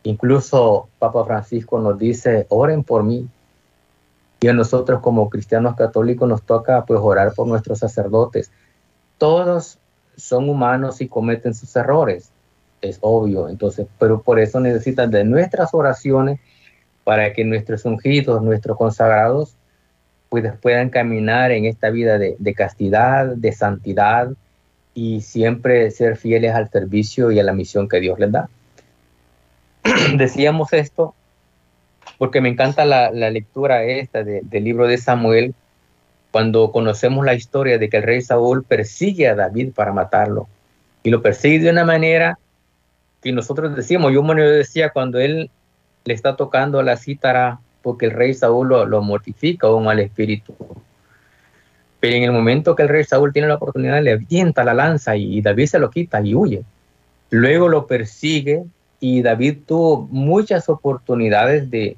Incluso 0.04 0.88
Papa 0.98 1.24
Francisco 1.24 1.78
nos 1.78 1.98
dice, 1.98 2.46
oren 2.48 2.82
por 2.82 3.04
mí. 3.04 3.28
Y 4.40 4.48
a 4.48 4.52
nosotros 4.52 5.00
como 5.00 5.30
cristianos 5.30 5.76
católicos 5.76 6.28
nos 6.28 6.42
toca 6.42 6.84
pues 6.84 6.98
orar 7.00 7.32
por 7.34 7.46
nuestros 7.46 7.78
sacerdotes. 7.78 8.50
Todos 9.18 9.78
son 10.16 10.48
humanos 10.48 11.00
y 11.00 11.08
cometen 11.08 11.54
sus 11.54 11.74
errores, 11.76 12.32
es 12.80 12.98
obvio. 13.00 13.48
Entonces, 13.48 13.86
pero 14.00 14.20
por 14.20 14.40
eso 14.40 14.58
necesitan 14.58 15.12
de 15.12 15.24
nuestras 15.24 15.72
oraciones 15.72 16.40
para 17.04 17.32
que 17.32 17.44
nuestros 17.44 17.84
ungidos, 17.84 18.42
nuestros 18.42 18.76
consagrados, 18.76 19.56
pues 20.28 20.44
puedan 20.60 20.90
caminar 20.90 21.50
en 21.52 21.66
esta 21.66 21.90
vida 21.90 22.18
de, 22.18 22.36
de 22.38 22.54
castidad, 22.54 23.26
de 23.26 23.52
santidad 23.52 24.30
y 24.94 25.20
siempre 25.20 25.90
ser 25.90 26.16
fieles 26.16 26.54
al 26.54 26.70
servicio 26.70 27.30
y 27.30 27.38
a 27.38 27.44
la 27.44 27.52
misión 27.52 27.88
que 27.88 28.00
Dios 28.00 28.18
les 28.18 28.32
da. 28.32 28.48
decíamos 30.16 30.72
esto 30.72 31.14
porque 32.18 32.40
me 32.40 32.48
encanta 32.48 32.84
la, 32.84 33.10
lectura 33.30 33.82
esta 33.82 34.22
del 34.22 34.64
libro 34.64 34.86
de 34.86 34.96
Samuel, 34.96 35.54
cuando 36.30 36.70
conocemos 36.70 37.24
la 37.24 37.34
historia 37.34 37.78
de 37.78 37.88
que 37.88 37.96
el 37.96 38.04
rey 38.04 38.22
Saúl 38.22 38.62
persigue 38.62 39.26
a 39.26 39.34
David 39.34 39.72
para 39.74 39.92
matarlo. 39.92 40.46
Y 41.02 41.10
lo 41.10 41.20
persigue 41.20 41.58
de 41.64 41.70
una 41.70 41.84
manera 41.84 42.38
que 43.22 43.32
nosotros 43.32 43.74
decíamos, 43.74 44.12
yo 44.12 44.22
me 44.22 44.40
decía 44.40 44.90
cuando 44.90 45.18
él 45.18 45.50
le 46.04 46.14
está 46.14 46.36
tocando 46.36 46.82
la 46.82 46.96
cítara 46.96 47.60
porque 47.82 48.06
el 48.06 48.12
rey 48.12 48.34
Saúl 48.34 48.68
lo, 48.68 49.02
mortifica 49.02 49.68
o 49.68 49.76
un 49.76 49.84
mal 49.84 49.98
espíritu. 49.98 50.54
Pero 52.00 52.16
en 52.16 52.22
el 52.24 52.32
momento 52.32 52.74
que 52.74 52.82
el 52.82 52.88
rey 52.88 53.04
Saúl 53.04 53.32
tiene 53.32 53.48
la 53.48 53.56
oportunidad, 53.56 54.02
le 54.02 54.12
avienta 54.12 54.64
la 54.64 54.74
lanza 54.74 55.16
y 55.16 55.40
David 55.40 55.66
se 55.66 55.78
lo 55.78 55.90
quita 55.90 56.20
y 56.20 56.34
huye. 56.34 56.64
Luego 57.30 57.68
lo 57.68 57.86
persigue 57.86 58.64
y 59.00 59.22
David 59.22 59.58
tuvo 59.66 60.06
muchas 60.10 60.68
oportunidades 60.68 61.70
de, 61.70 61.96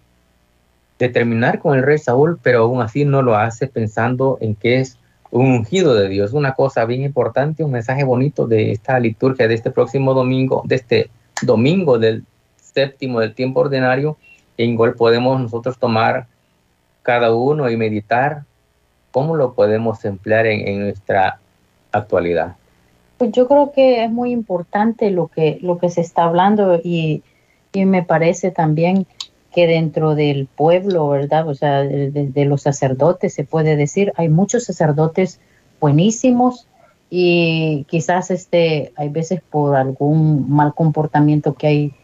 terminar 0.97 1.59
con 1.59 1.77
el 1.77 1.83
rey 1.83 1.99
Saúl, 1.99 2.39
pero 2.43 2.63
aún 2.63 2.81
así 2.81 3.05
no 3.05 3.21
lo 3.21 3.37
hace 3.37 3.67
pensando 3.67 4.39
en 4.41 4.55
que 4.55 4.81
es 4.81 4.97
un 5.31 5.49
ungido 5.49 5.95
de 5.95 6.09
Dios. 6.09 6.33
Una 6.33 6.55
cosa 6.55 6.87
bien 6.87 7.03
importante, 7.03 7.63
un 7.63 7.73
mensaje 7.73 8.05
bonito 8.05 8.47
de 8.47 8.73
esta 8.73 8.99
liturgia 8.99 9.47
de 9.47 9.55
este 9.55 9.71
próximo 9.71 10.15
domingo, 10.15 10.63
de 10.65 10.77
este 10.77 11.11
domingo 11.43 11.99
del 11.99 12.25
séptimo 12.75 13.21
del 13.21 13.35
tiempo 13.35 13.61
ordinario, 13.61 14.17
en 14.59 14.77
cual 14.77 14.95
podemos 14.95 15.41
nosotros 15.41 15.79
tomar 15.79 16.27
cada 17.03 17.35
uno 17.35 17.71
y 17.71 17.77
meditar 17.77 18.45
cómo 19.11 19.37
lo 19.37 19.55
podemos 19.55 20.05
emplear 20.05 20.47
en 20.47 20.81
nuestra 20.81 21.39
actualidad. 21.93 22.57
Pues 23.17 23.31
yo 23.33 23.47
creo 23.47 23.73
que 23.73 24.05
es 24.05 24.11
muy 24.11 24.33
importante 24.33 25.11
lo 25.11 25.29
que, 25.29 25.59
lo 25.63 25.79
que 25.79 25.89
se 25.89 26.01
está 26.01 26.25
hablando 26.25 26.81
y, 26.83 27.23
me 27.75 28.05
parece 28.05 28.53
también 28.53 29.05
que 29.53 29.67
dentro 29.67 30.15
del 30.15 30.47
pueblo, 30.47 31.09
¿verdad? 31.09 31.49
O 31.49 31.55
sea, 31.55 31.83
de, 31.83 32.45
los 32.45 32.63
sacerdotes 32.63 33.35
se 33.35 33.43
puede 33.43 33.75
decir, 33.75 34.13
hay 34.17 34.29
muchos 34.29 34.63
sacerdotes 34.65 35.41
buenísimos 35.81 36.69
y 37.11 37.85
quizás 37.89 38.31
este, 38.31 38.93
hay 38.95 39.09
veces 39.09 39.41
por 39.43 39.75
algún 39.75 40.49
mal 40.49 40.73
comportamiento 40.73 41.55
que 41.55 41.67
hay 41.67 41.95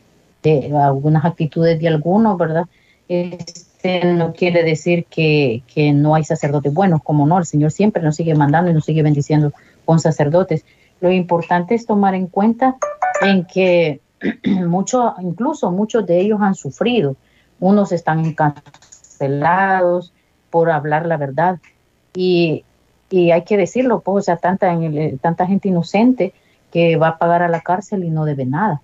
de 0.43 0.77
algunas 0.77 1.25
actitudes 1.25 1.79
de 1.79 1.89
algunos, 1.89 2.39
¿verdad? 2.39 2.65
Este 3.09 4.05
no 4.05 4.33
quiere 4.33 4.63
decir 4.63 5.07
que, 5.07 5.63
que 5.73 5.93
no 5.93 6.15
hay 6.15 6.25
sacerdotes 6.25 6.73
buenos, 6.73 7.03
como 7.03 7.27
no, 7.27 7.39
el 7.39 7.47
Señor 7.47 7.73
siempre 7.73 8.03
nos 8.03 8.17
sigue 8.17 8.35
mandando 8.35 8.71
y 8.71 8.75
nos 8.75 8.85
sigue 8.85 9.03
bendiciendo 9.03 9.53
con 9.85 10.01
sacerdotes 10.01 10.65
lo 11.01 11.11
importante 11.11 11.75
es 11.75 11.87
tomar 11.87 12.15
en 12.15 12.27
cuenta 12.27 12.77
en 13.23 13.45
que 13.45 14.01
mucho, 14.45 15.15
incluso 15.21 15.71
muchos 15.71 16.07
de 16.07 16.21
ellos 16.21 16.41
han 16.41 16.55
sufrido. 16.55 17.17
Unos 17.59 17.93
están 17.93 18.25
encarcelados 18.25 20.13
por 20.51 20.71
hablar 20.71 21.07
la 21.07 21.17
verdad. 21.17 21.59
Y, 22.15 22.65
hay 23.13 23.43
que 23.43 23.57
decirlo, 23.57 24.01
pues, 24.01 24.23
o 24.23 24.25
sea, 24.27 24.37
tanta, 24.37 24.79
tanta 25.21 25.47
gente 25.47 25.67
inocente 25.67 26.33
que 26.71 26.97
va 26.97 27.09
a 27.09 27.19
pagar 27.19 27.43
a 27.43 27.49
la 27.49 27.61
cárcel 27.61 28.05
y 28.05 28.11
no 28.11 28.25
debe 28.25 28.47
nada. 28.47 28.83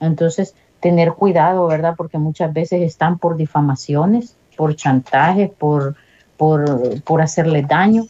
Entonces, 0.00 0.54
tener 0.80 1.12
cuidado, 1.12 1.66
¿verdad? 1.66 1.94
Porque 1.96 2.18
muchas 2.18 2.52
veces 2.52 2.82
están 2.82 3.18
por 3.18 3.36
difamaciones, 3.36 4.36
por 4.56 4.76
chantaje, 4.76 5.52
por, 5.56 5.96
por, 6.36 7.02
por 7.02 7.22
hacerle 7.22 7.62
daño. 7.62 8.04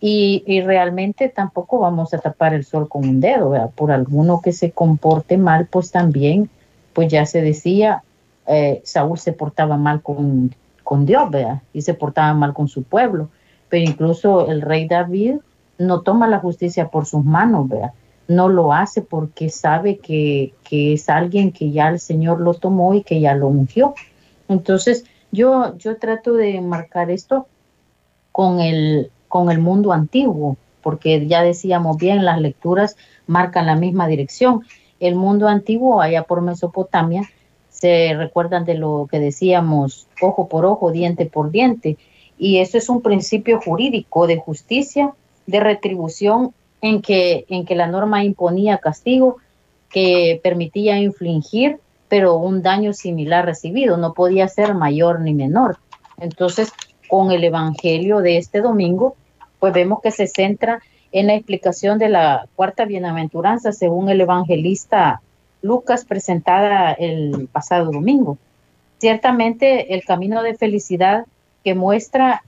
Y, 0.00 0.60
realmente 0.60 1.28
tampoco 1.28 1.80
vamos 1.80 2.14
a 2.14 2.18
tapar 2.18 2.54
el 2.54 2.64
sol 2.64 2.88
con 2.88 3.08
un 3.08 3.20
dedo, 3.20 3.72
por 3.74 3.90
alguno 3.90 4.40
que 4.40 4.52
se 4.52 4.70
comporte 4.70 5.36
mal, 5.38 5.66
pues 5.66 5.90
también, 5.90 6.48
pues 6.92 7.08
ya 7.08 7.26
se 7.26 7.42
decía, 7.42 8.04
eh, 8.46 8.80
Saúl 8.84 9.18
se 9.18 9.32
portaba 9.32 9.76
mal 9.76 10.00
con, 10.00 10.54
con 10.84 11.04
Dios, 11.04 11.28
¿verdad? 11.30 11.62
y 11.72 11.82
se 11.82 11.94
portaba 11.94 12.32
mal 12.32 12.54
con 12.54 12.68
su 12.68 12.84
pueblo, 12.84 13.28
pero 13.68 13.84
incluso 13.84 14.48
el 14.48 14.62
rey 14.62 14.86
David 14.86 15.38
no 15.78 16.02
toma 16.02 16.28
la 16.28 16.38
justicia 16.38 16.88
por 16.88 17.04
sus 17.04 17.24
manos, 17.24 17.68
¿verdad? 17.68 17.92
No 18.28 18.50
lo 18.50 18.72
hace 18.72 19.02
porque 19.02 19.48
sabe 19.48 19.96
que, 19.98 20.52
que 20.62 20.92
es 20.92 21.08
alguien 21.08 21.50
que 21.50 21.70
ya 21.70 21.88
el 21.88 21.98
Señor 21.98 22.40
lo 22.40 22.54
tomó 22.54 22.94
y 22.94 23.02
que 23.02 23.20
ya 23.20 23.34
lo 23.34 23.48
ungió. 23.48 23.94
Entonces, 24.48 25.04
yo, 25.32 25.76
yo 25.78 25.96
trato 25.96 26.34
de 26.34 26.60
marcar 26.60 27.10
esto 27.10 27.46
con 28.30 28.60
el, 28.60 29.10
con 29.28 29.50
el 29.50 29.58
mundo 29.58 29.92
antiguo, 29.92 30.56
porque 30.82 31.26
ya 31.26 31.42
decíamos 31.42 31.96
bien, 31.96 32.24
las 32.24 32.40
lecturas 32.40 32.96
marcan 33.26 33.66
la 33.66 33.76
misma 33.76 34.06
dirección. 34.06 34.62
El 35.00 35.14
mundo 35.14 35.48
antiguo, 35.48 36.00
allá 36.00 36.22
por 36.22 36.42
Mesopotamia, 36.42 37.22
se 37.70 38.14
recuerdan 38.14 38.64
de 38.64 38.74
lo 38.74 39.08
que 39.10 39.20
decíamos, 39.20 40.06
ojo 40.20 40.48
por 40.48 40.66
ojo, 40.66 40.90
diente 40.92 41.26
por 41.26 41.50
diente, 41.50 41.96
y 42.36 42.58
eso 42.58 42.76
es 42.76 42.88
un 42.88 43.02
principio 43.02 43.60
jurídico 43.60 44.26
de 44.26 44.36
justicia, 44.36 45.14
de 45.46 45.60
retribución, 45.60 46.52
en 46.80 47.02
que, 47.02 47.44
en 47.48 47.64
que 47.64 47.74
la 47.74 47.86
norma 47.86 48.24
imponía 48.24 48.78
castigo 48.78 49.38
que 49.90 50.40
permitía 50.42 50.98
infligir, 50.98 51.78
pero 52.08 52.36
un 52.36 52.62
daño 52.62 52.92
similar 52.92 53.44
recibido, 53.44 53.96
no 53.96 54.14
podía 54.14 54.48
ser 54.48 54.74
mayor 54.74 55.20
ni 55.20 55.34
menor. 55.34 55.78
Entonces, 56.18 56.72
con 57.08 57.32
el 57.32 57.44
Evangelio 57.44 58.20
de 58.20 58.38
este 58.38 58.60
domingo, 58.60 59.16
pues 59.58 59.72
vemos 59.72 60.00
que 60.02 60.10
se 60.10 60.26
centra 60.26 60.80
en 61.12 61.26
la 61.26 61.34
explicación 61.34 61.98
de 61.98 62.08
la 62.08 62.46
cuarta 62.54 62.84
bienaventuranza 62.84 63.72
según 63.72 64.08
el 64.08 64.20
evangelista 64.20 65.22
Lucas 65.62 66.04
presentada 66.04 66.92
el 66.92 67.48
pasado 67.50 67.90
domingo. 67.90 68.38
Ciertamente 68.98 69.94
el 69.94 70.04
camino 70.04 70.42
de 70.42 70.54
felicidad 70.54 71.24
que 71.64 71.74
muestra 71.74 72.42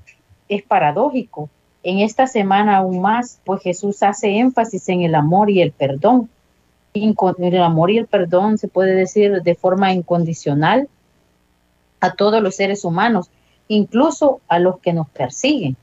es 0.49 0.62
paradójico. 0.62 1.49
En 1.83 2.01
esta 2.01 2.27
semana 2.27 2.79
aún 2.79 3.01
más, 3.01 3.40
pues 3.45 3.62
Jesús 3.62 4.03
hace 4.03 4.38
énfasis 4.38 4.88
en 4.88 5.03
el 5.03 5.14
amor 5.14 5.51
y 5.51 5.62
el 5.62 5.73
perdón. 5.73 6.29
El 6.93 7.62
amor 7.62 7.90
y 7.90 7.99
el 7.99 8.07
perdón 8.07 8.59
se 8.59 8.69
puede 8.69 8.95
decir 8.95 9.43
de 9.43 9.55
forma 9.55 9.93
incondicional 9.93 10.88
a 12.01 12.12
todos 12.14 12.43
los 12.43 12.57
seres 12.57 12.85
humanos, 12.85 13.31
incluso 13.69 14.40
a 14.49 14.59
los 14.59 14.81
que 14.81 14.93
nos 14.93 15.09
persiguen. 15.09 15.77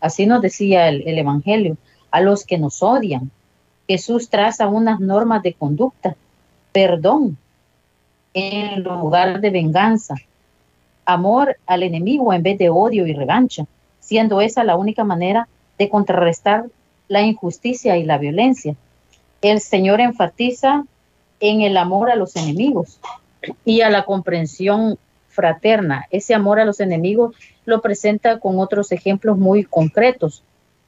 Así 0.00 0.26
nos 0.26 0.40
decía 0.40 0.88
el, 0.88 1.18
Evangelio, 1.18 1.76
a 2.10 2.20
los 2.20 2.44
que 2.44 2.58
nos 2.58 2.82
odian. 2.82 3.30
Jesús 3.88 4.30
traza 4.30 4.68
unas 4.68 5.00
normas 5.00 5.42
de 5.42 5.54
conducta, 5.54 6.16
perdón 6.72 7.36
en 8.34 8.82
lugar 8.82 9.40
de 9.40 9.50
venganza, 9.50 10.14
amor 11.04 11.56
al 11.66 11.82
enemigo 11.82 12.32
en 12.32 12.42
vez 12.42 12.58
de 12.58 12.70
odio 12.70 13.06
y 13.06 13.12
revancha, 13.12 13.66
siendo 14.02 14.42
esa 14.42 14.64
la 14.64 14.76
única 14.76 15.04
manera 15.04 15.48
de 15.78 15.88
contrarrestar 15.88 16.66
la 17.08 17.22
injusticia 17.22 17.96
y 17.96 18.04
la 18.04 18.18
violencia. 18.18 18.74
El 19.40 19.60
Señor 19.60 20.00
enfatiza 20.00 20.84
en 21.40 21.62
el 21.62 21.76
amor 21.76 22.10
a 22.10 22.16
los 22.16 22.36
enemigos 22.36 23.00
y 23.64 23.80
a 23.80 23.90
la 23.90 24.04
comprensión 24.04 24.98
fraterna. 25.28 26.06
Ese 26.10 26.34
amor 26.34 26.60
a 26.60 26.64
los 26.64 26.80
enemigos 26.80 27.34
lo 27.64 27.80
presenta 27.80 28.38
con 28.38 28.58
otros 28.60 28.92
ejemplos 28.92 29.38
muy 29.38 29.64
concretos. 29.64 30.42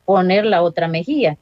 Poner 0.04 0.44
la 0.44 0.62
otra 0.62 0.86
mejilla. 0.86 1.36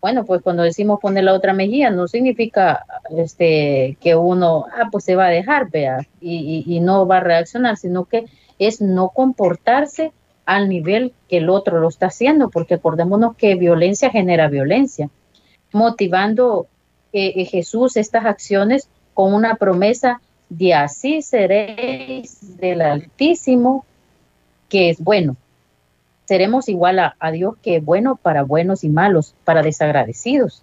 Bueno, 0.00 0.24
pues 0.26 0.42
cuando 0.42 0.62
decimos 0.62 1.00
poner 1.00 1.24
la 1.24 1.32
otra 1.32 1.54
mejilla 1.54 1.88
no 1.88 2.06
significa 2.06 2.84
este, 3.16 3.96
que 4.00 4.14
uno, 4.14 4.66
ah, 4.78 4.88
pues 4.92 5.04
se 5.04 5.16
va 5.16 5.26
a 5.26 5.30
dejar, 5.30 5.70
vea, 5.70 6.06
y, 6.20 6.62
y 6.66 6.80
no 6.80 7.06
va 7.06 7.16
a 7.16 7.20
reaccionar, 7.20 7.78
sino 7.78 8.04
que 8.04 8.26
es 8.58 8.82
no 8.82 9.08
comportarse 9.08 10.12
al 10.46 10.68
nivel 10.68 11.12
que 11.28 11.38
el 11.38 11.48
otro 11.48 11.80
lo 11.80 11.88
está 11.88 12.06
haciendo, 12.06 12.50
porque 12.50 12.74
acordémonos 12.74 13.36
que 13.36 13.54
violencia 13.54 14.10
genera 14.10 14.48
violencia, 14.48 15.10
motivando 15.72 16.66
eh, 17.12 17.32
eh, 17.36 17.44
Jesús 17.44 17.96
estas 17.96 18.24
acciones 18.26 18.88
con 19.14 19.34
una 19.34 19.56
promesa 19.56 20.20
de 20.48 20.74
así 20.74 21.22
seréis 21.22 22.58
del 22.58 22.82
Altísimo, 22.82 23.84
que 24.68 24.90
es 24.90 25.00
bueno. 25.00 25.36
Seremos 26.26 26.68
igual 26.68 26.98
a, 26.98 27.16
a 27.18 27.30
Dios 27.30 27.54
que 27.62 27.76
es 27.76 27.84
bueno 27.84 28.16
para 28.16 28.42
buenos 28.42 28.84
y 28.84 28.88
malos, 28.88 29.34
para 29.44 29.62
desagradecidos. 29.62 30.62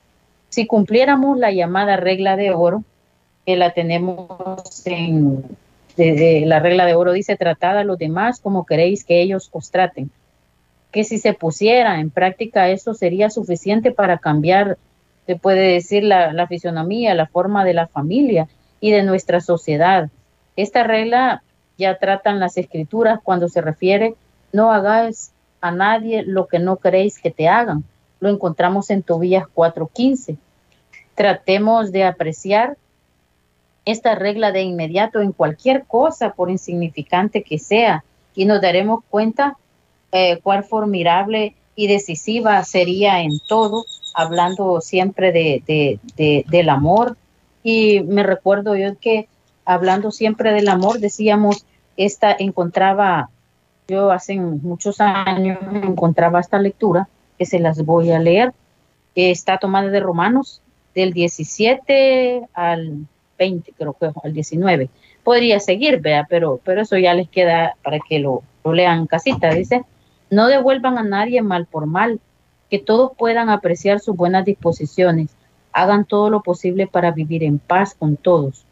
Si 0.50 0.68
cumpliéramos 0.68 1.38
la 1.38 1.52
llamada 1.52 1.98
regla 1.98 2.36
de 2.36 2.52
oro, 2.52 2.84
que 3.46 3.56
la 3.56 3.74
tenemos 3.74 4.86
en 4.86 5.44
de, 5.96 6.44
la 6.46 6.60
regla 6.60 6.86
de 6.86 6.96
oro 6.96 7.12
dice, 7.12 7.36
tratad 7.36 7.78
a 7.78 7.84
los 7.84 7.98
demás 7.98 8.40
como 8.40 8.66
queréis 8.66 9.04
que 9.04 9.22
ellos 9.22 9.50
os 9.52 9.72
traten. 9.72 10.12
Que 10.92 11.04
si 11.04 11.18
se 11.18 11.34
pusiera 11.34 12.00
en 12.00 12.10
práctica 12.10 12.70
eso 12.70 12.94
sería 12.94 13.30
suficiente 13.30 13.92
para 13.92 14.18
cambiar, 14.18 14.78
se 15.26 15.36
puede 15.36 15.74
decir, 15.74 16.04
la, 16.04 16.34
la 16.34 16.48
fisonomía, 16.48 17.14
la 17.14 17.28
forma 17.28 17.64
de 17.64 17.74
la 17.74 17.88
familia 17.88 18.48
y 18.80 18.92
de 18.92 19.04
nuestra 19.04 19.42
sociedad. 19.42 20.10
Esta 20.56 20.84
regla 20.84 21.44
ya 21.78 21.98
tratan 21.98 22.40
las 22.40 22.58
escrituras 22.58 23.20
cuando 23.24 23.48
se 23.48 23.62
refiere, 23.62 24.16
no 24.52 24.72
hagáis 24.72 25.32
a 25.62 25.72
nadie 25.72 26.24
lo 26.24 26.48
que 26.48 26.60
no 26.60 26.78
queréis 26.78 27.20
que 27.20 27.32
te 27.32 27.48
hagan. 27.48 27.84
Lo 28.20 28.30
encontramos 28.30 28.90
en 28.90 29.04
Tobías 29.04 29.46
4:15. 29.54 30.38
Tratemos 31.16 31.92
de 31.92 32.04
apreciar 32.04 32.78
esta 33.86 34.16
regla 34.16 34.52
de 34.52 34.62
inmediato 34.62 35.22
en 35.22 35.32
cualquier 35.32 35.86
cosa, 35.86 36.34
por 36.34 36.50
insignificante 36.50 37.44
que 37.44 37.60
sea, 37.60 38.04
y 38.36 38.46
nos 38.46 38.62
daremos 38.62 39.04
cuenta 39.10 39.58
eh, 40.12 40.40
cuál 40.44 40.64
formidable 40.64 41.56
y 41.76 41.88
decisiva 41.88 42.64
sería 42.64 43.22
en 43.22 43.40
todo, 43.48 43.86
hablando 44.14 44.82
siempre 44.82 45.32
de, 45.32 46.00
del 46.48 46.70
amor. 46.70 47.18
Y 47.64 48.02
me 48.02 48.24
recuerdo 48.24 48.76
yo 48.76 48.98
que 49.00 49.28
hablando 49.66 50.12
siempre 50.12 50.54
del 50.54 50.68
amor, 50.68 51.00
decíamos, 51.00 51.66
esta 51.98 52.36
encontraba, 52.38 53.30
yo 53.88 54.12
hace 54.12 54.40
muchos 54.40 55.00
años 55.02 55.60
encontraba 55.84 56.40
esta 56.40 56.60
lectura, 56.60 57.08
que 57.38 57.46
se 57.46 57.60
las 57.60 57.84
voy 57.84 58.12
a 58.12 58.20
leer, 58.20 58.54
está 59.16 59.58
tomada 59.58 59.90
de 59.90 60.00
Romanos, 60.00 60.62
del 60.94 61.14
17 61.14 62.48
al 62.54 63.08
20, 63.42 63.74
creo 63.76 63.94
que 63.94 64.12
al 64.24 64.34
19. 64.34 64.90
Podría 65.24 65.60
seguir, 65.60 66.00
vea, 66.00 66.28
pero, 66.30 66.60
pero 66.64 66.82
eso 66.82 66.96
ya 66.98 67.16
les 67.16 67.28
queda 67.28 67.76
para 67.84 67.98
que 68.00 68.20
lo, 68.20 68.44
lo 68.64 68.74
lean 68.74 69.08
casita. 69.08 69.50
Dice, 69.50 69.84
no 70.30 70.46
devuelvan 70.48 71.00
a 71.00 71.04
nadie 71.04 71.42
mal 71.42 71.66
por 71.66 71.88
mal, 71.88 72.20
que 72.70 72.78
todos 72.78 73.14
puedan 73.18 73.50
apreciar 73.50 74.00
sus 74.00 74.16
buenas 74.16 74.46
disposiciones. 74.46 75.32
Hagan 75.74 76.06
todo 76.06 76.30
lo 76.30 76.44
posible 76.44 76.86
para 76.86 77.12
vivir 77.12 77.44
en 77.44 77.58
paz 77.58 77.96
con 77.98 78.16
todos. 78.16 78.64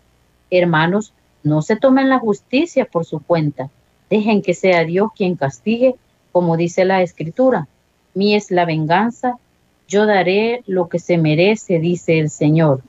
Hermanos, 0.52 1.14
no 1.42 1.64
se 1.64 1.76
tomen 1.76 2.08
la 2.08 2.20
justicia 2.20 2.86
por 2.86 3.06
su 3.06 3.20
cuenta. 3.22 3.72
Dejen 4.10 4.44
que 4.44 4.54
sea 4.54 4.84
Dios 4.84 5.10
quien 5.16 5.36
castigue, 5.36 5.96
como 6.32 6.58
dice 6.58 6.86
la 6.86 7.02
escritura. 7.02 7.68
Mi 8.14 8.36
es 8.36 8.52
la 8.52 8.66
venganza, 8.66 9.38
yo 9.88 10.06
daré 10.06 10.62
lo 10.68 10.90
que 10.90 11.00
se 11.00 11.18
merece, 11.18 11.80
dice 11.80 12.20
el 12.20 12.30
Señor. 12.30 12.82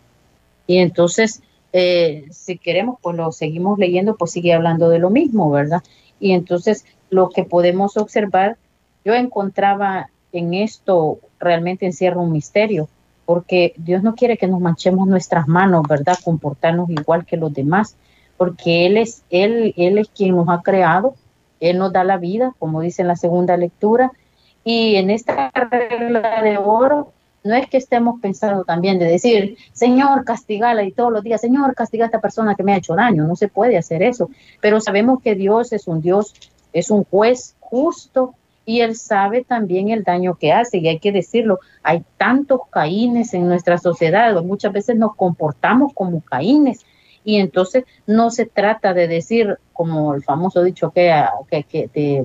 Y 0.67 0.79
entonces 0.79 1.43
eh, 1.73 2.27
si 2.31 2.59
queremos, 2.59 2.99
pues 3.01 3.17
lo 3.17 3.31
seguimos 3.33 3.79
leyendo, 3.79 4.17
pues 4.17 4.33
sigue 4.33 4.53
hablando 4.53 4.89
de 4.89 4.99
lo 4.99 5.11
mismo, 5.11 5.51
¿verdad? 5.51 5.83
Y 6.19 6.33
entonces 6.33 6.85
lo 7.11 7.31
que 7.31 7.45
podemos 7.45 7.97
observar, 7.97 8.57
yo 9.05 9.15
encontraba 9.15 10.11
en 10.33 10.55
esto 10.55 11.19
realmente 11.39 11.87
encierra 11.87 12.21
un 12.21 12.33
misterio, 12.33 12.89
porque 13.25 13.75
Dios 13.77 14.03
no 14.03 14.15
quiere 14.15 14.37
que 14.37 14.49
nos 14.49 14.61
manchemos 14.61 15.07
nuestras 15.07 15.49
manos, 15.49 15.85
¿verdad? 15.89 16.19
Comportarnos 16.25 16.91
igual 16.91 17.25
que 17.25 17.37
los 17.37 17.53
demás, 17.53 17.97
porque 18.37 18.87
Él 18.87 18.97
es, 18.97 19.23
Él, 19.31 19.75
Él 19.77 19.99
es 19.99 20.09
quien 20.09 20.37
nos 20.37 20.49
ha 20.49 20.63
creado, 20.63 21.15
Él 21.61 21.79
nos 21.79 21.93
da 21.93 22.05
la 22.05 22.17
vida, 22.17 22.55
como 22.59 22.81
dice 22.81 23.03
en 23.03 23.09
la 23.09 23.17
segunda 23.17 23.57
lectura, 23.57 24.13
y 24.65 24.97
en 24.97 25.11
esta 25.11 25.51
regla 25.51 26.43
de 26.43 26.59
oro, 26.59 27.13
no 27.43 27.55
es 27.55 27.69
que 27.69 27.79
estemos 27.79 28.21
pensando 28.21 28.65
también 28.65 28.99
de 28.99 29.07
decir, 29.07 29.57
Señor, 29.73 30.25
castigala 30.25 30.83
y 30.85 30.93
todos 30.93 31.13
los 31.13 31.23
días, 31.23 31.41
Señor, 31.41 31.75
castiga 31.75 32.05
a 32.05 32.07
esta 32.07 32.21
persona 32.21 32.55
que 32.55 32.63
me 32.63 32.75
ha 32.75 32.77
hecho 32.77 32.95
daño. 32.95 33.27
No 33.27 33.37
se 33.37 33.49
puede 33.49 33.79
hacer 33.79 34.03
eso. 34.03 34.31
Pero 34.61 34.81
sabemos 34.81 35.23
que 35.23 35.35
Dios 35.35 35.73
es 35.73 35.89
un 35.89 36.03
Dios, 36.03 36.35
es 36.73 36.91
un 36.91 37.05
juez 37.05 37.57
justo 37.61 38.35
y 38.67 38.83
Él 38.83 38.95
sabe 38.95 39.43
también 39.43 39.89
el 39.89 40.05
daño 40.05 40.35
que 40.35 40.53
hace. 40.53 40.79
Y 40.79 40.89
hay 40.89 40.99
que 40.99 41.13
decirlo, 41.13 41.61
hay 41.83 42.05
tantos 42.19 42.61
caínes 42.71 43.33
en 43.33 43.49
nuestra 43.49 43.79
sociedad, 43.79 44.43
muchas 44.43 44.73
veces 44.73 44.97
nos 44.97 45.17
comportamos 45.17 45.93
como 45.95 46.21
caínes. 46.21 46.85
Y 47.25 47.37
entonces 47.37 47.85
no 48.07 48.31
se 48.31 48.47
trata 48.47 48.95
de 48.95 49.09
decir, 49.09 49.59
como 49.73 50.15
el 50.15 50.23
famoso 50.23 50.63
dicho 50.63 50.91
que, 50.91 51.13
que, 51.51 51.65
que 51.65 52.25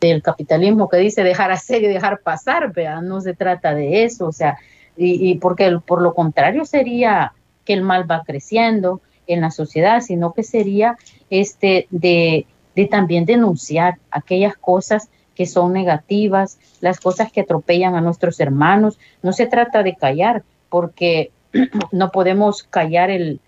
del 0.00 0.22
capitalismo 0.22 0.88
que 0.88 0.98
dice 0.98 1.22
dejar 1.22 1.50
hacer 1.50 1.82
y 1.82 1.88
dejar 1.88 2.20
pasar, 2.20 2.72
¿verdad? 2.72 3.02
no 3.02 3.20
se 3.20 3.34
trata 3.34 3.74
de 3.74 4.04
eso, 4.04 4.26
o 4.26 4.32
sea, 4.32 4.58
y, 4.98 5.36
porque 5.38 5.78
por 5.84 6.00
lo 6.00 6.14
contrario 6.14 6.64
sería 6.64 7.34
que 7.64 7.74
el 7.74 7.82
mal 7.82 8.10
va 8.10 8.22
creciendo 8.24 9.02
en 9.26 9.42
la 9.42 9.50
sociedad, 9.50 10.00
sino 10.00 10.32
que 10.32 10.42
sería 10.42 10.96
este 11.28 11.86
de, 11.90 12.46
de 12.74 12.86
también 12.86 13.26
denunciar 13.26 13.98
aquellas 14.10 14.56
cosas 14.56 15.10
que 15.34 15.44
son 15.44 15.74
negativas, 15.74 16.58
las 16.80 16.98
cosas 16.98 17.30
que 17.30 17.42
atropellan 17.42 17.94
a 17.94 18.00
nuestros 18.00 18.40
hermanos. 18.40 18.98
No 19.22 19.32
se 19.32 19.46
trata 19.46 19.82
de 19.82 19.94
callar, 19.94 20.44
porque 20.70 21.30
no 21.92 22.10
podemos 22.10 22.62
callar 22.62 23.10
el 23.10 23.40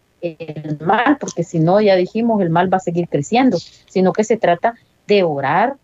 mal, 0.81 1.17
porque 1.19 1.45
si 1.45 1.61
no, 1.61 1.81
ya 1.81 1.97
dijimos, 1.97 2.43
el 2.43 2.51
mal 2.51 2.73
va 2.73 2.79
a 2.79 2.81
seguir 2.81 3.09
creciendo, 3.09 3.57
sino 3.87 4.13
que 4.13 4.25
se 4.25 4.37
trata 4.37 4.75
de 5.07 5.23
orar, 5.23 5.77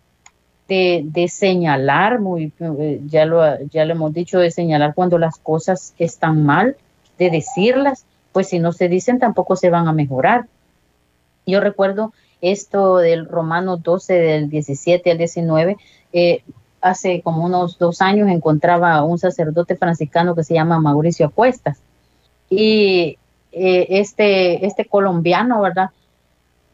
de, 0.69 1.27
señalar, 1.29 2.21
muy, 2.21 2.53
eh, 2.59 3.01
ya, 3.07 3.27
lo, 3.27 3.43
ya 3.67 3.85
lo 3.85 3.93
hemos 3.93 4.15
dicho, 4.15 4.39
de 4.39 4.51
señalar 4.51 4.95
cuando 4.95 5.19
las 5.19 5.39
cosas 5.39 5.95
están 5.99 6.45
mal, 6.45 6.77
de 7.19 7.31
decirlas, 7.31 8.07
pues 8.33 8.49
si 8.49 8.59
no 8.59 8.73
se 8.73 8.89
dicen 8.89 9.19
tampoco 9.19 9.57
se 9.57 9.71
van 9.71 9.89
a 9.89 9.93
mejorar. 9.93 10.47
Yo 11.47 11.61
recuerdo 11.61 12.13
esto 12.41 12.99
del 12.99 13.27
Romano 13.27 13.77
12, 13.77 14.15
del 14.15 14.51
17 14.51 15.11
al 15.11 15.19
19, 15.19 15.77
eh, 16.13 16.43
hace 16.81 17.23
como 17.23 17.45
unos 17.45 17.79
dos 17.79 18.03
años 18.03 18.29
encontraba 18.29 18.95
a 18.95 19.05
un 19.05 19.19
sacerdote 19.19 19.77
franciscano 19.77 20.35
que 20.35 20.45
se 20.45 20.55
llama 20.55 20.81
Mauricio 20.81 21.27
Acuestas. 21.27 21.79
Y 22.51 23.19
eh, 23.53 23.87
este, 23.89 24.67
este 24.67 24.85
colombiano, 24.85 25.61
¿verdad? 25.63 25.91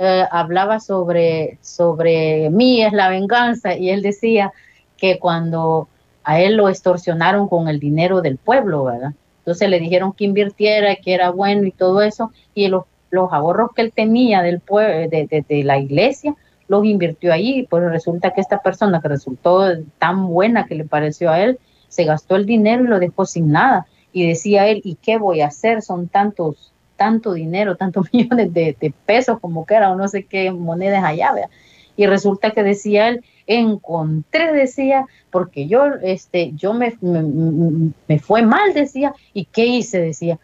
Eh, 0.02 0.24
hablaba 0.30 0.80
sobre, 0.80 1.58
sobre 1.60 2.48
mí 2.48 2.82
es 2.82 2.94
la 2.94 3.10
venganza 3.10 3.76
y 3.76 3.90
él 3.90 4.00
decía 4.00 4.50
que 4.96 5.18
cuando 5.18 5.88
a 6.24 6.40
él 6.40 6.56
lo 6.56 6.70
extorsionaron 6.70 7.48
con 7.48 7.68
el 7.68 7.78
dinero 7.78 8.22
del 8.22 8.38
pueblo, 8.38 8.84
¿verdad? 8.84 9.12
Entonces 9.40 9.68
le 9.68 9.78
dijeron 9.78 10.14
que 10.14 10.24
invirtiera, 10.24 10.96
que 10.96 11.12
era 11.12 11.28
bueno 11.28 11.66
y 11.66 11.72
todo 11.72 12.00
eso, 12.00 12.32
y 12.54 12.68
los, 12.68 12.84
los 13.10 13.30
ahorros 13.30 13.72
que 13.76 13.82
él 13.82 13.92
tenía 13.94 14.40
del 14.40 14.62
de, 14.66 15.44
de, 15.46 15.64
la 15.64 15.76
iglesia, 15.76 16.34
los 16.66 16.86
invirtió 16.86 17.30
ahí, 17.30 17.66
pues 17.68 17.84
resulta 17.84 18.30
que 18.30 18.40
esta 18.40 18.62
persona 18.62 19.02
que 19.02 19.08
resultó 19.08 19.68
tan 19.98 20.28
buena 20.28 20.64
que 20.64 20.76
le 20.76 20.86
pareció 20.86 21.30
a 21.30 21.42
él, 21.42 21.58
se 21.88 22.04
gastó 22.04 22.36
el 22.36 22.46
dinero 22.46 22.84
y 22.84 22.88
lo 22.88 23.00
dejó 23.00 23.26
sin 23.26 23.52
nada. 23.52 23.86
Y 24.14 24.26
decía 24.26 24.66
él, 24.66 24.80
¿y 24.82 24.94
qué 24.94 25.18
voy 25.18 25.42
a 25.42 25.48
hacer? 25.48 25.82
Son 25.82 26.08
tantos 26.08 26.69
tanto 27.00 27.32
dinero, 27.32 27.78
tantos 27.78 28.08
millones 28.12 28.52
de, 28.52 28.92
pesos 29.06 29.40
como 29.40 29.64
que 29.64 29.74
era 29.74 29.90
o 29.90 29.96
no 29.96 30.06
sé 30.06 30.24
qué 30.24 30.52
monedas 30.52 31.02
allá, 31.02 31.32
¿verdad? 31.32 31.50
Y 31.96 32.04
resulta 32.06 32.50
que 32.50 32.62
decía 32.62 33.08
él, 33.08 33.24
encontré, 33.46 34.52
decía, 34.52 35.06
porque 35.30 35.66
yo, 35.66 35.86
este, 36.02 36.52
yo 36.52 36.74
me, 36.74 36.94
me, 37.00 38.18
fue 38.18 38.42
mal, 38.42 38.74
decía, 38.74 39.14
¿y 39.32 39.46
qué 39.46 39.64
hice? 39.64 39.98
Decía, 40.00 40.38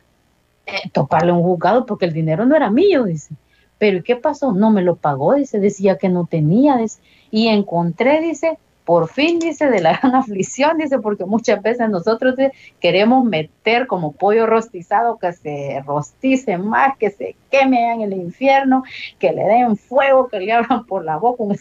eh, 0.65 0.89
toparle 0.93 1.33
un 1.33 1.43
juzgado 1.43 1.85
porque 1.85 2.07
el 2.07 2.15
dinero 2.15 2.47
no 2.47 2.57
era 2.57 2.71
mío, 2.71 3.05
dice. 3.05 3.35
Pero 3.77 3.99
¿y 3.99 4.03
qué 4.03 4.17
pasó? 4.17 4.53
No 4.53 4.71
me 4.71 4.81
lo 4.81 4.97
pagó, 4.97 5.35
dice, 5.35 5.61
decía 5.61 5.99
que 5.99 6.09
no 6.09 6.27
tenía, 6.27 6.79
y 7.31 7.49
encontré, 7.49 8.23
dice, 8.23 8.59
por 8.87 9.09
fin, 9.09 9.41
dice, 9.41 9.69
de 9.69 9.81
la 9.81 9.99
gran 10.01 10.15
aflicción, 10.15 10.79
dice, 10.79 11.01
porque 11.01 11.25
muchas 11.25 11.61
veces 11.61 11.91
nosotros 11.91 12.37
queremos 12.81 13.25
meter 13.25 13.89
como 13.89 14.13
pollo 14.13 14.47
rostizado 14.47 15.19
que 15.19 15.33
se 15.33 15.83
rostice 15.85 16.57
más, 16.57 16.97
que 16.97 17.11
se 17.11 17.35
queme 17.51 17.93
en 17.93 18.03
el 18.03 18.13
infierno, 18.13 18.85
que 19.19 19.33
le 19.33 19.43
den 19.43 19.77
fuego, 19.77 20.29
que 20.29 20.39
le 20.39 20.53
abran 20.53 20.87
por 20.87 21.05
la 21.05 21.17
boca, 21.17 21.43
un 21.43 21.57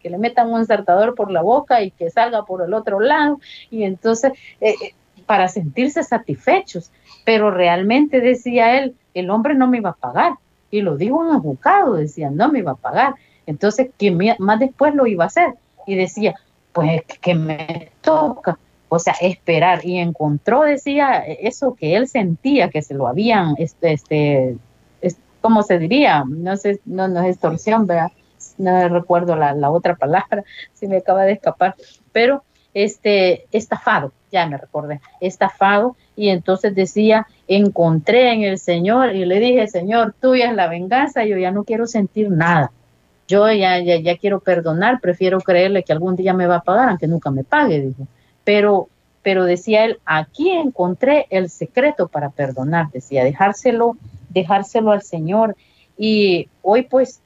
que 0.00 0.10
le 0.10 0.18
metan 0.18 0.52
un 0.52 0.60
ensartador 0.60 1.14
por 1.14 1.30
la 1.30 1.40
boca 1.40 1.80
y 1.82 1.90
que 1.90 2.10
salga 2.10 2.44
por 2.44 2.62
el 2.62 2.74
otro 2.74 3.00
lado. 3.00 3.40
Y 3.70 3.84
entonces, 3.84 4.32
eh, 4.60 4.74
eh, 4.82 4.94
para 5.24 5.48
sentirse 5.48 6.04
satisfechos. 6.04 6.92
Pero 7.24 7.50
realmente 7.50 8.20
decía 8.20 8.78
él, 8.78 8.94
el 9.14 9.30
hombre 9.30 9.54
no 9.54 9.68
me 9.68 9.78
iba 9.78 9.90
a 9.90 9.94
pagar. 9.94 10.34
Y 10.70 10.82
lo 10.82 10.98
digo 10.98 11.24
en 11.24 11.34
abocado, 11.34 11.94
decía, 11.94 12.30
no 12.30 12.52
me 12.52 12.58
iba 12.58 12.72
a 12.72 12.76
pagar. 12.76 13.14
Entonces, 13.46 13.88
que 13.96 14.36
más 14.38 14.58
después 14.58 14.94
lo 14.94 15.06
iba 15.06 15.24
a 15.24 15.28
hacer? 15.28 15.54
Y 15.86 15.94
decía, 15.94 16.34
pues 16.78 17.02
que 17.20 17.34
me 17.34 17.90
toca, 18.00 18.56
o 18.88 19.00
sea, 19.00 19.14
esperar. 19.20 19.84
Y 19.84 19.98
encontró, 19.98 20.62
decía, 20.62 21.24
eso 21.26 21.74
que 21.74 21.96
él 21.96 22.06
sentía 22.06 22.70
que 22.70 22.82
se 22.82 22.94
lo 22.94 23.08
habían, 23.08 23.56
este, 23.58 23.92
este 23.92 24.56
¿cómo 25.40 25.64
se 25.64 25.80
diría? 25.80 26.24
No 26.24 26.56
sé, 26.56 26.80
no, 26.84 27.08
no 27.08 27.20
es 27.20 27.30
extorsión, 27.30 27.86
¿verdad? 27.88 28.12
No 28.58 28.88
recuerdo 28.88 29.34
la, 29.34 29.54
la 29.54 29.70
otra 29.70 29.96
palabra, 29.96 30.44
si 30.72 30.86
me 30.86 30.98
acaba 30.98 31.24
de 31.24 31.32
escapar, 31.32 31.74
pero 32.12 32.44
este, 32.74 33.46
estafado, 33.50 34.12
ya 34.30 34.46
me 34.46 34.56
recordé, 34.56 35.00
estafado, 35.20 35.96
y 36.14 36.28
entonces 36.28 36.76
decía, 36.76 37.26
encontré 37.48 38.32
en 38.32 38.42
el 38.42 38.58
Señor 38.58 39.16
y 39.16 39.24
le 39.24 39.40
dije, 39.40 39.66
Señor, 39.66 40.14
tuya 40.20 40.50
es 40.50 40.54
la 40.54 40.68
venganza, 40.68 41.24
yo 41.24 41.38
ya 41.38 41.50
no 41.50 41.64
quiero 41.64 41.88
sentir 41.88 42.30
nada 42.30 42.70
yo 43.28 43.52
ya, 43.52 43.78
ya, 43.78 44.00
ya 44.00 44.16
quiero 44.16 44.40
perdonar, 44.40 45.00
prefiero 45.00 45.38
creerle 45.40 45.84
que 45.84 45.92
algún 45.92 46.16
día 46.16 46.32
me 46.32 46.46
va 46.46 46.56
a 46.56 46.62
pagar, 46.62 46.88
aunque 46.88 47.06
nunca 47.06 47.30
me 47.30 47.44
pague, 47.44 47.80
dijo. 47.80 48.08
Pero, 48.42 48.88
pero 49.22 49.44
decía 49.44 49.84
él, 49.84 50.00
aquí 50.06 50.50
encontré 50.50 51.26
el 51.28 51.50
secreto 51.50 52.08
para 52.08 52.30
perdonar, 52.30 52.90
decía, 52.90 53.22
dejárselo, 53.22 53.98
dejárselo 54.30 54.92
al 54.92 55.02
Señor. 55.02 55.56
Y 55.98 56.48
hoy 56.62 56.82
pues 56.82 57.20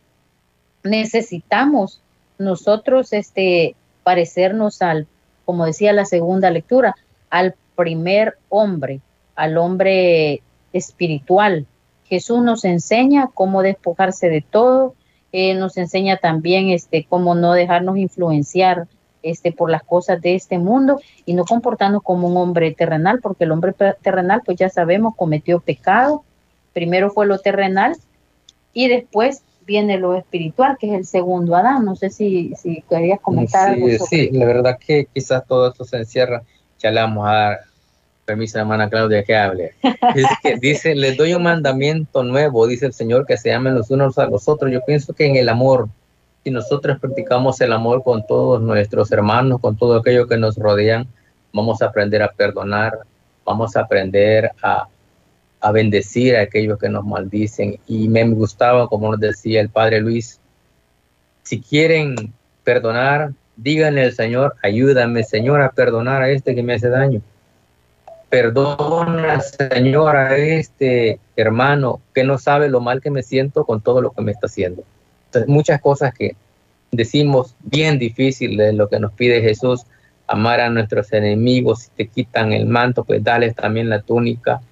necesitamos 0.83 2.01
nosotros 2.37 3.13
este 3.13 3.77
parecernos 4.03 4.83
al, 4.83 5.07
como 5.45 5.65
decía 5.67 5.93
la 5.93 6.05
segunda 6.05 6.51
lectura, 6.51 6.97
al 7.31 7.55
primer 7.77 8.37
hombre, 8.49 9.01
al 9.37 9.57
hombre 9.57 10.43
espiritual. 10.73 11.67
Jesús 12.07 12.43
nos 12.43 12.65
enseña 12.65 13.31
cómo 13.33 13.63
despojarse 13.63 14.29
de 14.29 14.43
todo, 14.43 14.95
eh, 15.33 15.55
nos 15.55 15.77
enseña 15.77 16.19
también 16.19 16.69
este, 16.71 17.07
cómo 17.09 17.35
no 17.35 17.55
dejarnos 17.55 17.97
influenciar 17.97 18.87
este, 19.23 19.53
por 19.53 19.71
las 19.71 19.83
cosas 19.83 20.21
de 20.21 20.35
este 20.35 20.59
mundo 20.59 21.01
y 21.25 21.35
no 21.35 21.45
comportarnos 21.45 22.03
como 22.03 22.29
un 22.29 22.37
hombre 22.37 22.73
terrenal, 22.73 23.21
porque 23.21 23.45
el 23.45 23.53
hombre 23.53 23.73
terrenal, 24.03 24.43
pues 24.45 24.59
ya 24.59 24.69
sabemos, 24.69 25.15
cometió 25.17 25.61
pecado. 25.61 26.25
Primero 26.73 27.11
fue 27.11 27.27
lo 27.27 27.39
terrenal 27.39 27.97
y 28.73 28.89
después 28.89 29.43
viene 29.65 29.99
lo 29.99 30.17
espiritual, 30.17 30.77
que 30.79 30.89
es 30.89 30.93
el 30.95 31.07
segundo 31.07 31.55
Adán. 31.55 31.85
No 31.85 31.97
sé 31.97 32.11
si, 32.11 32.53
si 32.57 32.83
querías 32.89 33.21
comentar 33.21 33.71
algo. 33.71 33.87
sí, 34.07 34.31
la 34.33 34.45
verdad 34.45 34.79
que 34.79 35.07
quizás 35.13 35.47
todo 35.47 35.69
esto 35.71 35.85
se 35.85 35.99
encierra. 35.99 36.43
Ya 36.79 36.91
le 36.91 37.01
vamos 37.01 37.27
a 37.29 37.33
dar 37.33 37.61
permiso, 38.33 38.59
hermana 38.59 38.89
Claudia, 38.89 39.23
que 39.25 39.37
hable. 39.37 39.75
Dice, 40.15 40.59
dice, 40.59 40.95
les 40.95 41.19
doy 41.19 41.35
un 41.35 41.43
mandamiento 41.43 42.23
nuevo, 42.23 42.67
dice 42.67 42.87
el 42.87 42.95
Señor, 42.95 43.27
que 43.27 43.37
se 43.37 43.53
amen 43.53 43.75
los 43.75 43.91
unos 43.91 44.17
a 44.19 44.27
los 44.27 44.49
otros. 44.49 44.73
Yo 44.73 44.81
pienso 44.87 45.13
que 45.13 45.27
en 45.27 45.37
el 45.37 45.51
amor, 45.51 45.91
si 46.43 46.51
nosotros 46.51 46.99
practicamos 46.99 47.61
el 47.61 47.75
amor 47.75 48.03
con 48.03 48.27
todos 48.27 48.63
nuestros 48.63 49.13
hermanos, 49.13 49.61
con 49.61 49.77
todo 49.77 49.97
aquello 49.97 50.27
que 50.27 50.39
nos 50.39 50.57
rodean, 50.57 51.07
vamos 51.53 51.83
a 51.83 51.87
aprender 51.87 52.23
a 52.23 52.33
perdonar, 52.33 53.01
vamos 53.45 53.77
a 53.77 53.81
aprender 53.81 54.51
a, 54.63 54.89
a 55.61 55.73
bendecir 55.73 56.37
a 56.37 56.43
aquellos 56.43 56.79
que 56.79 56.89
nos 56.89 57.05
maldicen. 57.05 57.79
Y 57.87 58.09
me 58.09 58.27
gustaba, 58.31 58.89
como 58.89 59.11
nos 59.11 59.21
decía 59.21 59.61
el 59.61 59.69
Padre 59.69 60.01
Luis, 60.01 60.41
si 61.43 61.61
quieren 61.61 62.33
perdonar, 62.65 63.33
díganle 63.57 64.05
al 64.05 64.13
Señor, 64.13 64.55
ayúdame, 64.63 65.23
Señor, 65.23 65.61
a 65.61 65.73
perdonar 65.73 66.23
a 66.23 66.31
este 66.31 66.55
que 66.55 66.63
me 66.63 66.73
hace 66.73 66.89
daño 66.89 67.21
perdona, 68.33 69.41
Señor, 69.43 70.17
a 70.17 70.39
este 70.39 71.21
hermano 71.37 72.01
que 72.15 72.25
no 72.25 72.39
sabe 72.39 72.71
lo 72.71 72.81
mal 72.81 73.03
que 73.03 73.11
me 73.11 73.23
siento 73.23 73.67
con 73.67 73.83
todo 73.83 74.01
lo 74.01 74.13
que 74.13 74.23
me 74.23 74.33
está 74.33 74.47
haciendo. 74.47 74.85
Entonces, 75.27 75.51
muchas 75.51 75.83
cosas 75.83 76.15
que 76.15 76.35
decimos 76.91 77.55
bien 77.61 77.99
difícil 77.99 78.57
de 78.57 78.73
lo 78.73 78.89
que 78.89 78.99
nos 78.99 79.13
pide 79.13 79.43
Jesús, 79.43 79.85
amar 80.27 80.61
a 80.61 80.71
nuestros 80.71 81.13
enemigos, 81.13 81.81
si 81.81 81.91
te 81.91 82.09
quitan 82.09 82.55
el 82.55 82.65
manto, 82.65 83.05
pues 83.05 83.23
dale 83.23 83.53
también 83.53 83.91
la 83.91 84.01
túnica. 84.01 84.63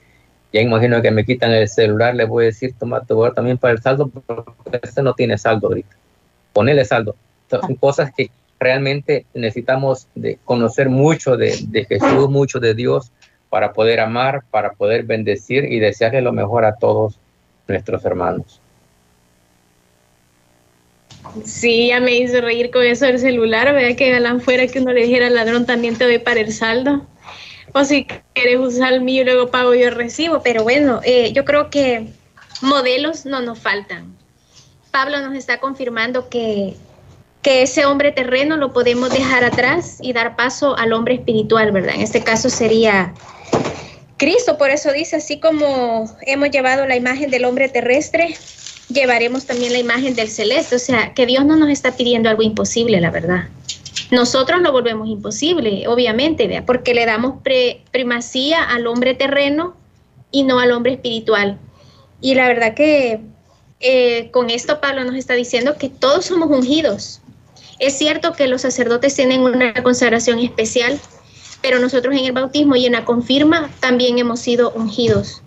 Ya 0.55 0.62
imagino 0.62 1.03
que 1.03 1.11
me 1.11 1.27
quitan 1.27 1.51
el 1.51 1.68
celular, 1.68 2.14
les 2.14 2.29
voy 2.29 2.44
a 2.44 2.46
decir, 2.46 2.75
toma 2.79 3.05
tu 3.05 3.31
también 3.33 3.59
para 3.59 3.75
el 3.75 3.83
saldo, 3.83 4.09
porque 4.09 4.81
este 4.83 5.03
no 5.03 5.12
tiene 5.12 5.37
saldo 5.37 5.68
ahorita. 5.68 5.96
Ponele 6.55 6.87
saldo. 6.87 7.14
son 7.51 7.75
cosas 7.75 8.11
que 8.16 8.31
realmente 8.59 9.27
necesitamos 9.35 10.09
de 10.14 10.38
conocer 10.46 10.88
mucho 10.88 11.37
de, 11.37 11.59
de 11.68 11.85
Jesús, 11.85 12.31
mucho 12.31 12.59
de 12.59 12.73
Dios, 12.73 13.12
para 13.50 13.72
poder 13.72 14.00
amar, 14.00 14.44
para 14.50 14.72
poder 14.72 15.02
bendecir 15.02 15.64
y 15.64 15.80
desearle 15.80 16.22
lo 16.22 16.32
mejor 16.32 16.64
a 16.64 16.76
todos 16.76 17.18
nuestros 17.68 18.04
hermanos. 18.04 18.60
Sí, 21.44 21.88
ya 21.88 22.00
me 22.00 22.14
hizo 22.14 22.40
reír 22.40 22.70
con 22.70 22.82
eso 22.82 23.04
del 23.04 23.18
celular, 23.18 23.74
vea 23.74 23.94
que 23.94 24.10
galán 24.10 24.40
fuera 24.40 24.66
que 24.66 24.80
uno 24.80 24.92
le 24.92 25.02
dijera 25.02 25.26
al 25.26 25.34
ladrón 25.34 25.66
también 25.66 25.96
te 25.98 26.04
doy 26.04 26.18
para 26.18 26.40
el 26.40 26.52
saldo. 26.52 27.04
O 27.72 27.84
si 27.84 28.06
quieres 28.32 28.58
usar 28.58 28.94
el 28.94 29.02
mío 29.02 29.24
luego 29.24 29.50
pago 29.50 29.74
yo 29.74 29.90
recibo. 29.90 30.42
Pero 30.42 30.64
bueno, 30.64 31.00
eh, 31.04 31.32
yo 31.32 31.44
creo 31.44 31.70
que 31.70 32.06
modelos 32.62 33.26
no 33.26 33.40
nos 33.42 33.60
faltan. 33.60 34.16
Pablo 34.90 35.20
nos 35.20 35.34
está 35.34 35.60
confirmando 35.60 36.28
que 36.28 36.74
que 37.42 37.62
ese 37.62 37.86
hombre 37.86 38.12
terreno 38.12 38.56
lo 38.56 38.72
podemos 38.72 39.10
dejar 39.10 39.44
atrás 39.44 39.98
y 40.00 40.12
dar 40.12 40.36
paso 40.36 40.76
al 40.76 40.92
hombre 40.92 41.14
espiritual, 41.14 41.72
¿verdad? 41.72 41.94
En 41.94 42.02
este 42.02 42.22
caso 42.22 42.50
sería 42.50 43.14
Cristo, 44.16 44.58
por 44.58 44.70
eso 44.70 44.92
dice, 44.92 45.16
así 45.16 45.40
como 45.40 46.14
hemos 46.22 46.50
llevado 46.50 46.86
la 46.86 46.96
imagen 46.96 47.30
del 47.30 47.44
hombre 47.44 47.68
terrestre, 47.68 48.36
llevaremos 48.88 49.46
también 49.46 49.72
la 49.72 49.78
imagen 49.78 50.14
del 50.14 50.28
celeste, 50.28 50.76
o 50.76 50.78
sea, 50.78 51.14
que 51.14 51.26
Dios 51.26 51.44
no 51.44 51.56
nos 51.56 51.70
está 51.70 51.96
pidiendo 51.96 52.28
algo 52.28 52.42
imposible, 52.42 53.00
la 53.00 53.10
verdad. 53.10 53.48
Nosotros 54.10 54.60
lo 54.60 54.72
volvemos 54.72 55.08
imposible, 55.08 55.86
obviamente, 55.88 56.62
porque 56.66 56.94
le 56.94 57.06
damos 57.06 57.36
primacía 57.92 58.62
al 58.62 58.86
hombre 58.86 59.14
terreno 59.14 59.76
y 60.30 60.42
no 60.42 60.58
al 60.58 60.72
hombre 60.72 60.92
espiritual. 60.92 61.58
Y 62.20 62.34
la 62.34 62.48
verdad 62.48 62.74
que 62.74 63.20
eh, 63.78 64.30
con 64.32 64.50
esto 64.50 64.80
Pablo 64.80 65.04
nos 65.04 65.14
está 65.14 65.34
diciendo 65.34 65.76
que 65.78 65.88
todos 65.88 66.26
somos 66.26 66.50
ungidos, 66.50 67.20
es 67.80 67.96
cierto 67.96 68.34
que 68.34 68.46
los 68.46 68.60
sacerdotes 68.60 69.14
tienen 69.16 69.40
una 69.40 69.72
consagración 69.82 70.38
especial, 70.38 71.00
pero 71.62 71.79
nosotros 71.79 72.14
en 72.14 72.25
el 72.25 72.33
bautismo 72.33 72.77
y 72.77 72.87
en 72.87 72.92
la 72.92 73.05
confirma 73.05 73.70
también 73.81 74.18
hemos 74.18 74.40
sido 74.40 74.70
ungidos. 74.73 75.42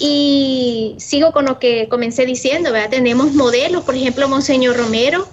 Y 0.00 0.96
sigo 0.98 1.32
con 1.32 1.44
lo 1.44 1.58
que 1.58 1.88
comencé 1.88 2.26
diciendo, 2.26 2.72
¿verdad? 2.72 2.90
Tenemos 2.90 3.32
modelos, 3.32 3.84
por 3.84 3.94
ejemplo, 3.94 4.28
Monseñor 4.28 4.76
Romero 4.76 5.28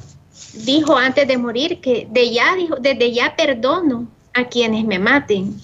dijo 0.54 0.98
antes 0.98 1.28
de 1.28 1.38
morir 1.38 1.80
que 1.82 2.08
de 2.10 2.32
ya, 2.32 2.56
dijo, 2.56 2.76
desde 2.80 3.12
ya 3.12 3.36
perdono 3.36 4.08
a 4.34 4.46
quienes 4.46 4.86
me 4.86 5.00
maten. 5.00 5.60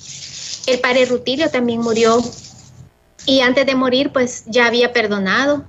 El 0.65 0.79
padre 0.79 1.05
Rutilio 1.05 1.49
también 1.49 1.81
murió 1.81 2.21
y 3.25 3.41
antes 3.41 3.65
de 3.65 3.75
morir 3.75 4.11
pues 4.11 4.43
ya 4.47 4.67
había 4.67 4.93
perdonado. 4.93 5.65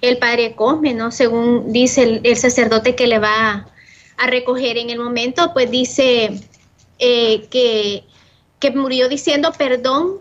El 0.00 0.18
padre 0.18 0.56
Cosme, 0.56 0.94
¿no? 0.94 1.12
Según 1.12 1.72
dice 1.72 2.02
el, 2.02 2.20
el 2.24 2.36
sacerdote 2.36 2.96
que 2.96 3.06
le 3.06 3.20
va 3.20 3.68
a 4.16 4.26
recoger 4.26 4.76
en 4.78 4.90
el 4.90 4.98
momento, 4.98 5.52
pues 5.52 5.70
dice 5.70 6.40
eh, 7.04 7.48
que, 7.50 8.04
que 8.62 8.70
murió 8.70 9.08
diciendo 9.08 9.52
perdón, 9.58 10.18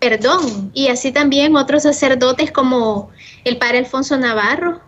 perdón. 0.00 0.70
Y 0.72 0.88
así 0.88 1.12
también 1.12 1.54
otros 1.54 1.82
sacerdotes 1.82 2.50
como 2.50 3.10
el 3.44 3.58
padre 3.58 3.78
Alfonso 3.78 4.16
Navarro, 4.16 4.80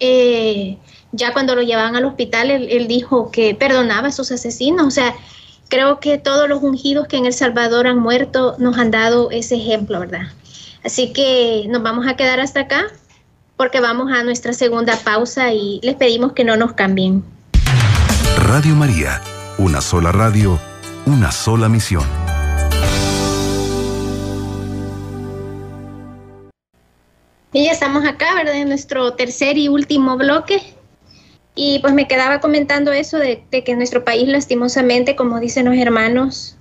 eh, 0.00 0.78
ya 1.12 1.34
cuando 1.34 1.54
lo 1.54 1.60
llevaban 1.60 1.96
al 1.96 2.06
hospital, 2.06 2.50
él, 2.50 2.88
dijo 2.88 3.30
que 3.30 3.54
perdonaba 3.54 4.08
a 4.08 4.12
sus 4.12 4.32
asesinos. 4.32 4.86
O 4.86 4.90
sea, 4.90 5.14
creo 5.68 6.00
que 6.00 6.16
todos 6.16 6.48
los 6.48 6.62
ungidos 6.62 7.06
que 7.08 7.18
en 7.18 7.26
El 7.26 7.34
Salvador 7.34 7.86
han 7.86 7.98
muerto 7.98 8.56
nos 8.58 8.78
han 8.78 8.90
dado 8.90 9.30
ese 9.30 9.56
ejemplo, 9.56 10.00
¿verdad? 10.00 10.28
Así 10.82 11.12
que 11.12 11.66
nos 11.68 11.82
vamos 11.82 12.06
a 12.06 12.16
quedar 12.16 12.40
hasta 12.40 12.60
acá 12.60 12.86
porque 13.58 13.80
vamos 13.80 14.10
a 14.10 14.24
nuestra 14.24 14.54
segunda 14.54 14.96
pausa 15.04 15.52
y 15.52 15.78
les 15.82 15.96
pedimos 15.96 16.32
que 16.32 16.44
no 16.44 16.56
nos 16.56 16.72
cambien. 16.72 17.22
Radio 18.38 18.74
María, 18.74 19.20
una 19.58 19.82
sola 19.82 20.10
radio, 20.10 20.58
una 21.04 21.30
sola 21.32 21.68
misión. 21.68 22.25
Y 27.52 27.64
ya 27.64 27.72
estamos 27.72 28.04
acá, 28.04 28.34
¿verdad? 28.34 28.56
En 28.56 28.68
nuestro 28.68 29.14
tercer 29.14 29.56
y 29.56 29.68
último 29.68 30.16
bloque. 30.16 30.62
Y 31.54 31.78
pues 31.78 31.94
me 31.94 32.06
quedaba 32.06 32.40
comentando 32.40 32.92
eso 32.92 33.18
de, 33.18 33.44
que 33.50 33.72
en 33.72 33.78
nuestro 33.78 34.04
país 34.04 34.28
lastimosamente, 34.28 35.16
como 35.16 35.40
dicen 35.40 35.64
los 35.64 35.76
hermanos, 35.76 36.54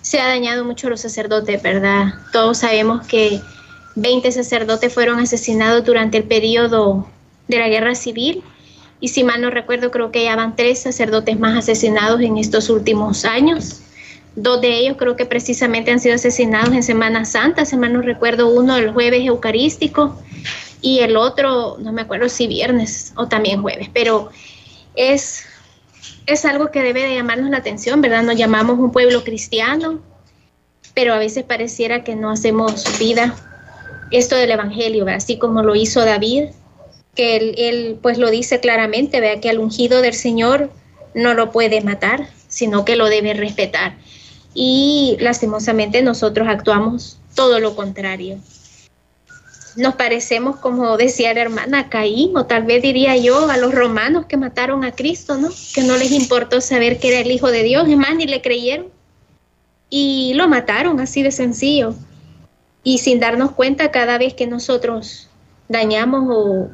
se 0.00 0.20
ha 0.20 0.26
dañado 0.26 0.64
mucho 0.64 0.88
los 0.88 1.02
sacerdotes, 1.02 1.62
¿verdad? 1.62 2.14
Todos 2.32 2.58
sabemos 2.58 3.06
que 3.06 3.40
20 3.96 4.32
sacerdotes 4.32 4.92
fueron 4.92 5.18
asesinados 5.18 5.84
durante 5.84 6.16
el 6.16 6.24
periodo 6.24 7.06
de 7.46 7.58
la 7.58 7.68
guerra 7.68 7.94
civil 7.94 8.42
y 9.00 9.08
si 9.08 9.22
mal 9.24 9.42
no 9.42 9.50
recuerdo 9.50 9.90
creo 9.90 10.10
que 10.10 10.24
ya 10.24 10.34
van 10.34 10.56
tres 10.56 10.80
sacerdotes 10.80 11.38
más 11.38 11.56
asesinados 11.56 12.20
en 12.20 12.38
estos 12.38 12.70
últimos 12.70 13.24
años. 13.24 13.82
Dos 14.40 14.60
de 14.60 14.78
ellos 14.78 14.96
creo 14.96 15.16
que 15.16 15.26
precisamente 15.26 15.90
han 15.90 15.98
sido 15.98 16.14
asesinados 16.14 16.72
en 16.72 16.84
Semana 16.84 17.24
Santa, 17.24 17.64
si 17.64 17.76
mal 17.76 17.92
no 17.92 18.02
recuerdo 18.02 18.48
uno 18.48 18.76
el 18.76 18.92
jueves 18.92 19.24
eucarístico 19.24 20.16
y 20.80 21.00
el 21.00 21.16
otro, 21.16 21.76
no 21.80 21.92
me 21.92 22.02
acuerdo 22.02 22.28
si 22.28 22.46
viernes 22.46 23.12
o 23.16 23.26
también 23.26 23.62
jueves, 23.62 23.90
pero 23.92 24.30
es, 24.94 25.44
es 26.26 26.44
algo 26.44 26.70
que 26.70 26.84
debe 26.84 27.02
de 27.02 27.16
llamarnos 27.16 27.50
la 27.50 27.56
atención, 27.56 28.00
¿verdad? 28.00 28.22
Nos 28.22 28.36
llamamos 28.36 28.78
un 28.78 28.92
pueblo 28.92 29.24
cristiano, 29.24 30.00
pero 30.94 31.14
a 31.14 31.18
veces 31.18 31.42
pareciera 31.42 32.04
que 32.04 32.14
no 32.14 32.30
hacemos 32.30 32.84
vida 33.00 33.34
esto 34.12 34.36
del 34.36 34.52
Evangelio, 34.52 35.04
así 35.08 35.36
como 35.36 35.64
lo 35.64 35.74
hizo 35.74 36.04
David, 36.04 36.44
que 37.16 37.54
él, 37.56 37.98
pues 38.00 38.18
lo 38.18 38.30
dice 38.30 38.60
claramente, 38.60 39.18
vea 39.20 39.40
que 39.40 39.50
al 39.50 39.58
ungido 39.58 40.00
del 40.00 40.14
Señor 40.14 40.70
no 41.12 41.34
lo 41.34 41.50
puede 41.50 41.80
matar, 41.80 42.28
sino 42.46 42.84
que 42.84 42.94
lo 42.94 43.08
debe 43.08 43.34
respetar. 43.34 43.96
Y 44.60 45.16
lastimosamente 45.20 46.02
nosotros 46.02 46.48
actuamos 46.48 47.20
todo 47.36 47.60
lo 47.60 47.76
contrario. 47.76 48.38
Nos 49.76 49.94
parecemos, 49.94 50.56
como 50.56 50.96
decía 50.96 51.32
la 51.32 51.42
hermana 51.42 51.88
Caín, 51.88 52.36
o 52.36 52.44
tal 52.46 52.64
vez 52.64 52.82
diría 52.82 53.16
yo, 53.16 53.48
a 53.48 53.56
los 53.56 53.72
romanos 53.72 54.26
que 54.26 54.36
mataron 54.36 54.82
a 54.82 54.90
Cristo, 54.90 55.36
¿no? 55.36 55.48
Que 55.72 55.84
no 55.84 55.96
les 55.96 56.10
importó 56.10 56.60
saber 56.60 56.98
que 56.98 57.10
era 57.10 57.20
el 57.20 57.30
Hijo 57.30 57.52
de 57.52 57.62
Dios, 57.62 57.88
es 57.88 57.96
más, 57.96 58.16
ni 58.16 58.26
le 58.26 58.42
creyeron. 58.42 58.88
Y 59.90 60.32
lo 60.34 60.48
mataron 60.48 60.98
así 60.98 61.22
de 61.22 61.30
sencillo. 61.30 61.94
Y 62.82 62.98
sin 62.98 63.20
darnos 63.20 63.52
cuenta, 63.52 63.92
cada 63.92 64.18
vez 64.18 64.34
que 64.34 64.48
nosotros 64.48 65.28
dañamos 65.68 66.24
o, 66.28 66.68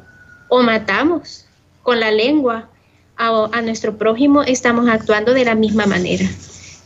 o 0.49 0.63
matamos 0.63 1.45
con 1.83 1.99
la 1.99 2.09
lengua 2.09 2.67
a, 3.15 3.47
a, 3.53 3.61
nuestro 3.61 3.95
prójimo, 3.95 4.41
estamos 4.41 4.89
actuando 4.89 5.35
de 5.35 5.45
la 5.45 5.53
misma 5.53 5.85
manera, 5.85 6.25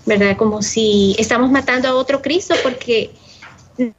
¿verdad? 0.05 0.37
Como 0.37 0.61
si 0.61 1.15
estamos 1.19 1.51
matando 1.51 1.87
a 1.87 1.95
otro 1.95 2.21
Cristo 2.21 2.55
porque 2.63 3.11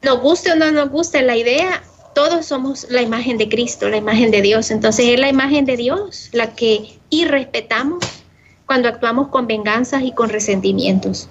nos 0.02 0.20
guste 0.20 0.52
o 0.52 0.56
no 0.56 0.70
nos 0.70 0.90
guste 0.90 1.22
la 1.22 1.36
idea, 1.36 1.82
todos 2.14 2.46
somos 2.46 2.86
la 2.90 3.02
imagen 3.02 3.38
de 3.38 3.48
Cristo, 3.48 3.88
la 3.88 3.96
imagen 3.96 4.30
de 4.30 4.42
Dios. 4.42 4.70
Entonces 4.70 5.06
es 5.08 5.20
la 5.20 5.28
imagen 5.28 5.64
de 5.64 5.76
Dios 5.76 6.28
la 6.32 6.54
que 6.54 6.98
irrespetamos 7.10 8.04
cuando 8.66 8.88
actuamos 8.88 9.28
con 9.28 9.46
venganzas 9.46 10.02
y 10.02 10.12
con 10.12 10.28
resentimientos. 10.28 11.28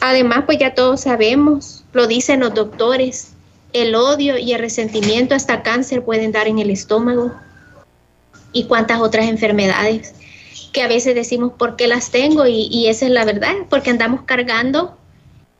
Además, 0.00 0.44
pues 0.46 0.58
ya 0.58 0.74
todos 0.74 1.00
sabemos, 1.02 1.84
lo 1.92 2.06
dicen 2.06 2.40
los 2.40 2.54
doctores, 2.54 3.32
el 3.72 3.94
odio 3.94 4.38
y 4.38 4.52
el 4.52 4.60
resentimiento 4.60 5.34
hasta 5.34 5.62
cáncer 5.62 6.04
pueden 6.04 6.32
dar 6.32 6.46
en 6.48 6.58
el 6.58 6.70
estómago 6.70 7.32
y 8.52 8.64
cuántas 8.64 9.00
otras 9.00 9.26
enfermedades 9.26 10.14
que 10.72 10.82
a 10.82 10.88
veces 10.88 11.14
decimos 11.14 11.52
por 11.58 11.76
qué 11.76 11.86
las 11.86 12.10
tengo 12.10 12.46
y, 12.46 12.68
y 12.70 12.86
esa 12.88 13.06
es 13.06 13.12
la 13.12 13.24
verdad, 13.24 13.54
porque 13.68 13.90
andamos 13.90 14.22
cargando 14.22 14.96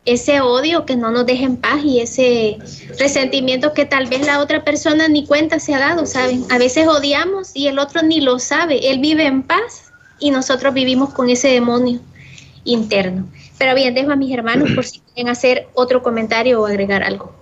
ese 0.07 0.41
odio 0.41 0.87
que 0.87 0.97
no 0.97 1.11
nos 1.11 1.27
deja 1.27 1.45
en 1.45 1.57
paz 1.57 1.85
y 1.85 2.01
ese 2.01 2.59
resentimiento 2.99 3.73
que 3.73 3.85
tal 3.85 4.07
vez 4.07 4.25
la 4.25 4.41
otra 4.41 4.63
persona 4.63 5.09
ni 5.09 5.27
cuenta 5.27 5.59
se 5.59 5.75
ha 5.75 5.81
dado, 5.81 6.07
¿saben? 6.07 6.45
A 6.51 6.59
veces 6.59 6.87
odiamos 6.87 7.51
y 7.55 7.67
el 7.67 7.81
otro 7.81 8.03
ni 8.03 8.21
lo 8.21 8.39
sabe, 8.39 8.91
él 8.91 9.01
vive 9.01 9.27
en 9.27 9.43
paz 9.43 9.91
y 10.21 10.31
nosotros 10.31 10.73
vivimos 10.73 11.13
con 11.13 11.29
ese 11.29 11.49
demonio 11.49 12.01
interno. 12.65 13.27
Pero 13.59 13.75
bien, 13.75 13.95
dejo 13.95 14.13
a 14.13 14.17
mis 14.17 14.33
hermanos 14.33 14.71
por 14.75 14.85
si 14.85 15.01
quieren 15.01 15.29
hacer 15.29 15.67
otro 15.75 16.03
comentario 16.03 16.63
o 16.63 16.67
agregar 16.67 17.03
algo. 17.03 17.35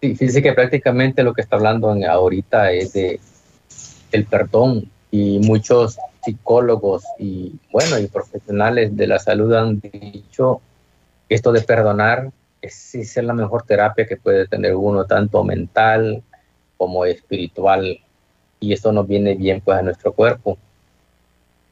Sí, 0.00 0.14
fíjese 0.14 0.42
que 0.42 0.52
prácticamente 0.54 1.22
lo 1.22 1.34
que 1.34 1.42
está 1.42 1.56
hablando 1.56 1.94
ahorita 2.08 2.72
es 2.72 2.94
de 2.94 3.20
el 4.12 4.24
perdón 4.24 4.90
y 5.10 5.38
muchos 5.40 5.98
psicólogos 6.22 7.04
y 7.18 7.54
bueno 7.72 7.98
y 7.98 8.06
profesionales 8.06 8.96
de 8.96 9.06
la 9.06 9.18
salud 9.18 9.52
han 9.54 9.80
dicho 9.80 10.60
que 11.28 11.34
esto 11.34 11.52
de 11.52 11.62
perdonar 11.62 12.30
es, 12.60 12.94
es 12.94 13.16
la 13.16 13.32
mejor 13.32 13.62
terapia 13.64 14.06
que 14.06 14.16
puede 14.16 14.46
tener 14.46 14.74
uno 14.74 15.04
tanto 15.04 15.42
mental 15.44 16.22
como 16.76 17.04
espiritual 17.04 18.00
y 18.58 18.72
esto 18.72 18.92
nos 18.92 19.06
viene 19.06 19.34
bien 19.34 19.60
pues 19.62 19.78
a 19.78 19.82
nuestro 19.82 20.12
cuerpo. 20.12 20.58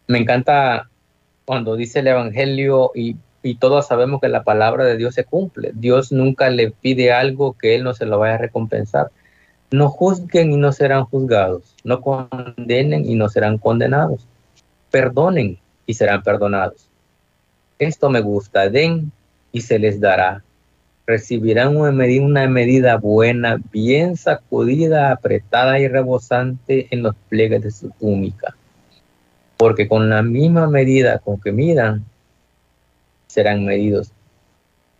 Me 0.07 0.19
encanta 0.19 0.89
cuando 1.45 1.77
dice 1.77 2.01
el 2.01 2.07
evangelio 2.07 2.93
y 2.95 3.17
y 3.43 3.55
todos 3.55 3.87
sabemos 3.87 4.21
que 4.21 4.29
la 4.29 4.43
palabra 4.43 4.85
de 4.85 4.97
Dios 4.97 5.15
se 5.15 5.25
cumple. 5.25 5.73
Dios 5.75 6.13
nunca 6.13 6.51
le 6.51 6.71
pide 6.71 7.13
algo 7.13 7.55
que 7.55 7.75
Él 7.75 7.83
no 7.83 7.95
se 7.95 8.05
lo 8.07 8.19
vaya 8.19 8.35
a 8.35 8.39
recompensar. 8.39 9.11
No 9.71 9.89
juzguen 9.89 10.53
y 10.53 10.57
no 10.57 10.73
serán 10.73 11.05
juzgados. 11.05 11.75
No 11.83 12.01
condenen 12.01 13.05
y 13.09 13.15
no 13.15 13.29
serán 13.29 13.59
condenados. 13.59 14.27
Perdonen 14.91 15.59
y 15.87 15.95
serán 15.95 16.23
perdonados. 16.23 16.89
Esto 17.79 18.11
me 18.11 18.21
gusta. 18.21 18.69
Den 18.69 19.13
y 19.53 19.63
se 19.63 19.79
les 19.79 20.01
dará. 20.01 20.43
Recibirán 21.07 21.77
una 21.77 22.49
medida, 22.49 22.97
buena, 22.97 23.59
bien 23.73 24.17
sacudida, 24.17 25.11
apretada 25.11 25.79
y 25.79 25.89
rebosante 25.89 26.89
en 26.91 27.03
los 27.03 27.15
pliegues 27.29 27.63
de 27.63 27.71
su 27.71 27.91
túnica. 27.91 28.57
Porque 29.57 29.89
con 29.89 30.11
la 30.11 30.23
misma 30.23 30.69
medida 30.69 31.19
con 31.19 31.41
que 31.41 31.51
midan, 31.51 32.05
serán 33.27 33.65
medidos. 33.65 34.13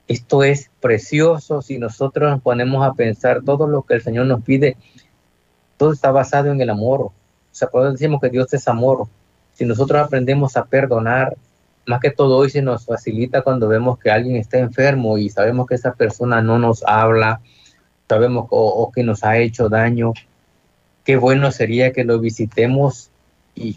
Esto 0.07 0.43
es 0.43 0.71
precioso 0.81 1.61
si 1.61 1.79
nosotros 1.79 2.31
nos 2.31 2.41
ponemos 2.41 2.87
a 2.87 2.95
pensar 2.95 3.43
todo 3.45 3.67
lo 3.67 3.83
que 3.83 3.95
el 3.95 4.03
Señor 4.03 4.27
nos 4.27 4.43
pide, 4.43 4.77
todo 5.77 5.93
está 5.93 6.11
basado 6.11 6.51
en 6.51 6.61
el 6.61 6.71
amor. 6.71 7.01
O 7.03 7.13
sea, 7.53 7.69
por 7.69 7.91
decimos 7.93 8.21
que 8.21 8.31
Dios 8.31 8.53
es 8.55 8.67
amor. 8.69 9.09
Si 9.59 9.65
nosotros 9.65 10.01
aprendemos 10.01 10.57
a 10.57 10.67
perdonar, 10.67 11.37
más 11.85 12.01
que 12.01 12.13
todo 12.13 12.37
hoy 12.37 12.49
se 12.49 12.63
nos 12.63 12.87
facilita 12.87 13.43
cuando 13.43 13.67
vemos 13.67 13.99
que 13.99 14.09
alguien 14.09 14.37
está 14.37 14.59
enfermo 14.59 15.19
y 15.19 15.31
sabemos 15.31 15.67
que 15.67 15.75
esa 15.75 15.95
persona 15.95 16.41
no 16.41 16.61
nos 16.61 16.85
habla, 16.87 17.41
sabemos 18.09 18.47
o, 18.51 18.69
o 18.69 18.93
que 18.93 19.03
nos 19.03 19.25
ha 19.25 19.37
hecho 19.39 19.69
daño. 19.69 20.13
Qué 21.03 21.17
bueno 21.17 21.51
sería 21.51 21.93
que 21.93 22.05
lo 22.05 22.21
visitemos 22.21 23.11
y, 23.57 23.77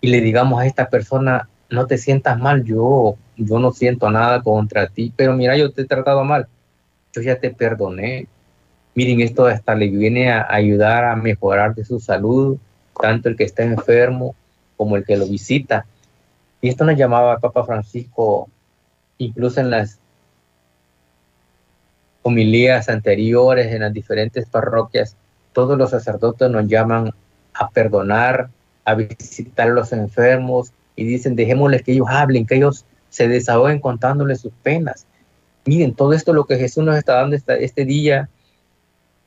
y 0.00 0.08
le 0.08 0.22
digamos 0.22 0.62
a 0.62 0.66
esta 0.66 0.88
persona, 0.88 1.46
no 1.68 1.86
te 1.86 1.98
sientas 1.98 2.38
mal, 2.38 2.64
yo, 2.64 3.16
yo 3.36 3.58
no 3.58 3.72
siento 3.72 4.10
nada 4.10 4.40
contra 4.40 4.86
ti, 4.86 5.12
pero 5.14 5.34
mira, 5.34 5.58
yo 5.58 5.72
te 5.72 5.82
he 5.82 5.86
tratado 5.86 6.24
mal, 6.24 6.48
yo 7.12 7.20
ya 7.20 7.38
te 7.38 7.50
perdoné. 7.50 8.28
Miren, 8.94 9.20
esto 9.20 9.44
hasta 9.44 9.74
le 9.74 9.88
viene 9.88 10.32
a 10.32 10.46
ayudar 10.48 11.04
a 11.04 11.16
mejorar 11.16 11.74
de 11.74 11.84
su 11.84 12.00
salud, 12.00 12.56
tanto 12.98 13.28
el 13.28 13.36
que 13.36 13.44
está 13.44 13.62
enfermo 13.62 14.34
como 14.82 14.96
el 14.96 15.04
que 15.04 15.16
lo 15.16 15.26
visita. 15.26 15.86
Y 16.60 16.68
esto 16.68 16.84
nos 16.84 16.96
llamaba 16.96 17.38
Papa 17.38 17.64
Francisco, 17.64 18.48
incluso 19.16 19.60
en 19.60 19.70
las 19.70 20.00
homilías 22.22 22.88
anteriores, 22.88 23.72
en 23.72 23.82
las 23.82 23.92
diferentes 23.92 24.44
parroquias, 24.46 25.16
todos 25.52 25.78
los 25.78 25.90
sacerdotes 25.90 26.50
nos 26.50 26.66
llaman 26.66 27.12
a 27.54 27.68
perdonar, 27.68 28.48
a 28.84 28.94
visitar 28.94 29.68
a 29.68 29.72
los 29.72 29.92
enfermos, 29.92 30.72
y 30.96 31.04
dicen, 31.04 31.36
dejémosles 31.36 31.82
que 31.82 31.92
ellos 31.92 32.08
hablen, 32.10 32.44
que 32.44 32.56
ellos 32.56 32.84
se 33.08 33.28
desahoguen 33.28 33.78
contándoles 33.78 34.40
sus 34.40 34.52
penas. 34.64 35.06
Miren, 35.64 35.94
todo 35.94 36.12
esto 36.12 36.32
lo 36.32 36.46
que 36.46 36.56
Jesús 36.56 36.84
nos 36.84 36.96
está 36.96 37.14
dando 37.14 37.36
este 37.36 37.84
día 37.84 38.28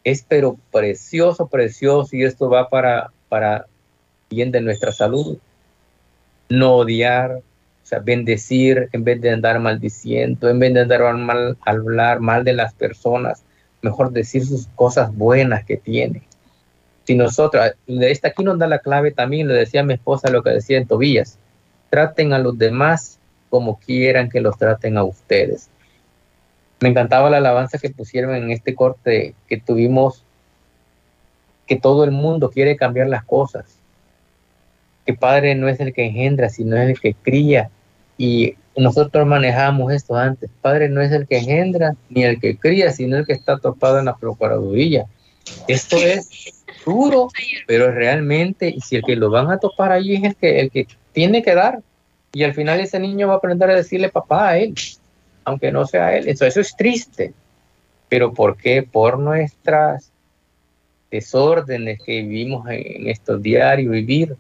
es 0.03 0.25
pero 0.27 0.57
precioso, 0.71 1.47
precioso, 1.47 2.13
y 2.13 2.23
esto 2.25 2.49
va 2.49 2.67
para, 2.67 3.11
para 3.29 3.67
de 4.51 4.61
nuestra 4.61 4.91
salud. 4.91 5.37
No 6.49 6.75
odiar, 6.75 7.31
o 7.85 7.87
sea, 7.87 7.99
bendecir 7.99 8.89
en 8.91 9.03
vez 9.03 9.21
de 9.21 9.31
andar 9.31 9.59
maldiciendo, 9.59 10.49
en 10.49 10.59
vez 10.59 10.73
de 10.73 10.81
andar 10.81 11.13
mal, 11.15 11.57
hablar 11.65 12.19
mal 12.19 12.43
de 12.43 12.53
las 12.53 12.73
personas, 12.73 13.43
mejor 13.81 14.11
decir 14.11 14.45
sus 14.45 14.67
cosas 14.75 15.15
buenas 15.15 15.65
que 15.65 15.77
tiene. 15.77 16.23
Si 17.05 17.15
nosotros, 17.15 17.73
esta 17.87 18.29
aquí 18.29 18.43
nos 18.43 18.57
da 18.57 18.67
la 18.67 18.79
clave 18.79 19.11
también, 19.11 19.47
le 19.47 19.53
decía 19.53 19.81
a 19.81 19.83
mi 19.83 19.93
esposa 19.93 20.31
lo 20.31 20.41
que 20.41 20.49
decía 20.49 20.77
en 20.77 20.87
Tobías, 20.87 21.37
traten 21.89 22.33
a 22.33 22.39
los 22.39 22.57
demás 22.57 23.19
como 23.49 23.79
quieran 23.79 24.29
que 24.29 24.41
los 24.41 24.57
traten 24.57 24.97
a 24.97 25.03
ustedes. 25.03 25.69
Me 26.81 26.89
encantaba 26.89 27.29
la 27.29 27.37
alabanza 27.37 27.77
que 27.77 27.89
pusieron 27.89 28.35
en 28.35 28.51
este 28.51 28.75
corte 28.75 29.35
que 29.47 29.57
tuvimos, 29.57 30.23
que 31.67 31.75
todo 31.75 32.03
el 32.03 32.11
mundo 32.11 32.49
quiere 32.49 32.75
cambiar 32.75 33.07
las 33.07 33.23
cosas, 33.23 33.79
que 35.05 35.13
Padre 35.13 35.55
no 35.55 35.67
es 35.67 35.79
el 35.79 35.93
que 35.93 36.05
engendra, 36.05 36.49
sino 36.49 36.77
el 36.77 36.99
que 36.99 37.13
cría. 37.13 37.69
Y 38.17 38.55
nosotros 38.75 39.25
manejamos 39.25 39.93
esto 39.93 40.15
antes. 40.15 40.49
Padre 40.61 40.89
no 40.89 41.01
es 41.01 41.11
el 41.11 41.27
que 41.27 41.37
engendra 41.37 41.95
ni 42.09 42.23
el 42.23 42.39
que 42.39 42.57
cría, 42.57 42.91
sino 42.91 43.17
el 43.17 43.25
que 43.25 43.33
está 43.33 43.57
topado 43.57 43.99
en 43.99 44.05
la 44.05 44.15
procuraduría. 44.15 45.05
Esto 45.67 45.97
es 45.97 46.63
duro, 46.85 47.29
pero 47.67 47.91
realmente, 47.91 48.69
y 48.69 48.81
si 48.81 48.95
el 48.95 49.03
que 49.03 49.15
lo 49.15 49.29
van 49.29 49.51
a 49.51 49.59
topar 49.59 49.91
ahí 49.91 50.15
es 50.15 50.23
el 50.23 50.35
que, 50.35 50.59
el 50.59 50.71
que 50.71 50.87
tiene 51.13 51.43
que 51.43 51.53
dar, 51.53 51.81
y 52.33 52.43
al 52.43 52.53
final 52.53 52.79
ese 52.79 52.99
niño 52.99 53.27
va 53.27 53.35
a 53.35 53.37
aprender 53.37 53.69
a 53.69 53.75
decirle 53.75 54.09
papá 54.09 54.49
a 54.49 54.57
él, 54.57 54.73
aunque 55.45 55.71
no 55.71 55.85
sea 55.85 56.17
él. 56.17 56.27
Eso, 56.27 56.45
eso 56.45 56.59
es 56.59 56.75
triste. 56.75 57.33
Pero 58.09 58.33
¿por 58.33 58.57
qué? 58.57 58.83
Por 58.83 59.19
nuestras 59.19 60.11
desórdenes 61.09 61.99
que 62.03 62.21
vivimos 62.21 62.67
en 62.69 63.07
estos 63.07 63.41
diarios 63.41 63.91
vivir. 63.91 64.35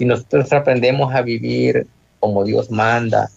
Si 0.00 0.06
nosotros 0.06 0.50
aprendemos 0.54 1.14
a 1.14 1.20
vivir 1.20 1.86
como 2.20 2.42
Dios 2.42 2.70
manda, 2.70 3.28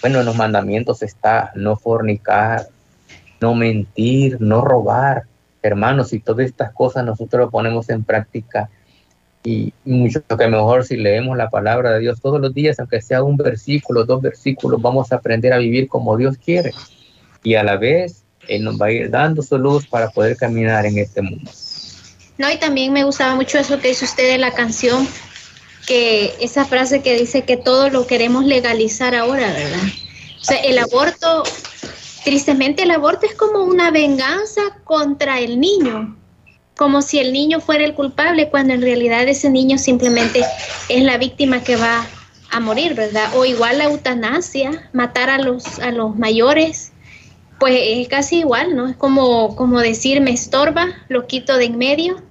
bueno, 0.00 0.18
en 0.18 0.26
los 0.26 0.34
mandamientos 0.34 1.00
está 1.04 1.52
no 1.54 1.76
fornicar, 1.76 2.66
no 3.40 3.54
mentir, 3.54 4.40
no 4.40 4.62
robar. 4.62 5.26
Hermanos, 5.62 6.12
y 6.12 6.18
todas 6.18 6.46
estas 6.46 6.72
cosas 6.72 7.04
nosotros 7.04 7.42
lo 7.42 7.50
ponemos 7.52 7.88
en 7.88 8.02
práctica 8.02 8.68
y 9.44 9.72
mucho 9.84 10.24
que 10.26 10.48
mejor 10.48 10.84
si 10.84 10.96
leemos 10.96 11.36
la 11.36 11.50
palabra 11.50 11.92
de 11.92 12.00
Dios 12.00 12.20
todos 12.20 12.40
los 12.40 12.52
días, 12.52 12.80
aunque 12.80 13.00
sea 13.00 13.22
un 13.22 13.36
versículo, 13.36 14.04
dos 14.04 14.20
versículos, 14.20 14.82
vamos 14.82 15.12
a 15.12 15.16
aprender 15.18 15.52
a 15.52 15.58
vivir 15.58 15.86
como 15.86 16.16
Dios 16.16 16.36
quiere. 16.36 16.72
Y 17.44 17.54
a 17.54 17.62
la 17.62 17.76
vez, 17.76 18.24
Él 18.48 18.64
nos 18.64 18.76
va 18.76 18.86
a 18.86 18.90
ir 18.90 19.08
dando 19.08 19.40
su 19.40 19.56
luz 19.56 19.86
para 19.86 20.10
poder 20.10 20.36
caminar 20.36 20.84
en 20.84 20.98
este 20.98 21.22
mundo. 21.22 21.48
No, 22.38 22.50
y 22.50 22.56
también 22.58 22.92
me 22.92 23.04
gustaba 23.04 23.36
mucho 23.36 23.56
eso 23.56 23.78
que 23.78 23.86
dice 23.86 24.04
usted 24.04 24.32
de 24.32 24.38
la 24.38 24.50
canción, 24.50 25.06
que 25.86 26.34
esa 26.40 26.64
frase 26.64 27.02
que 27.02 27.18
dice 27.18 27.42
que 27.42 27.56
todo 27.56 27.90
lo 27.90 28.06
queremos 28.06 28.44
legalizar 28.44 29.14
ahora, 29.14 29.52
¿verdad? 29.52 29.82
O 30.40 30.44
sea, 30.44 30.58
el 30.58 30.78
aborto, 30.78 31.42
tristemente 32.24 32.82
el 32.84 32.90
aborto 32.90 33.26
es 33.26 33.34
como 33.34 33.64
una 33.64 33.90
venganza 33.90 34.62
contra 34.84 35.40
el 35.40 35.60
niño, 35.60 36.16
como 36.76 37.02
si 37.02 37.18
el 37.18 37.32
niño 37.32 37.60
fuera 37.60 37.84
el 37.84 37.94
culpable, 37.94 38.48
cuando 38.48 38.72
en 38.72 38.82
realidad 38.82 39.28
ese 39.28 39.50
niño 39.50 39.76
simplemente 39.78 40.42
es 40.88 41.02
la 41.02 41.18
víctima 41.18 41.62
que 41.62 41.76
va 41.76 42.06
a 42.50 42.60
morir, 42.60 42.94
¿verdad? 42.94 43.30
O 43.36 43.44
igual 43.44 43.78
la 43.78 43.84
eutanasia, 43.84 44.88
matar 44.92 45.30
a 45.30 45.38
los, 45.38 45.78
a 45.78 45.90
los 45.90 46.16
mayores, 46.16 46.92
pues 47.58 47.78
es 47.78 48.08
casi 48.08 48.38
igual, 48.38 48.74
¿no? 48.74 48.88
Es 48.88 48.96
como, 48.96 49.54
como 49.54 49.80
decir, 49.80 50.20
me 50.20 50.32
estorba, 50.32 50.88
lo 51.08 51.26
quito 51.26 51.58
de 51.58 51.66
en 51.66 51.78
medio 51.78 52.22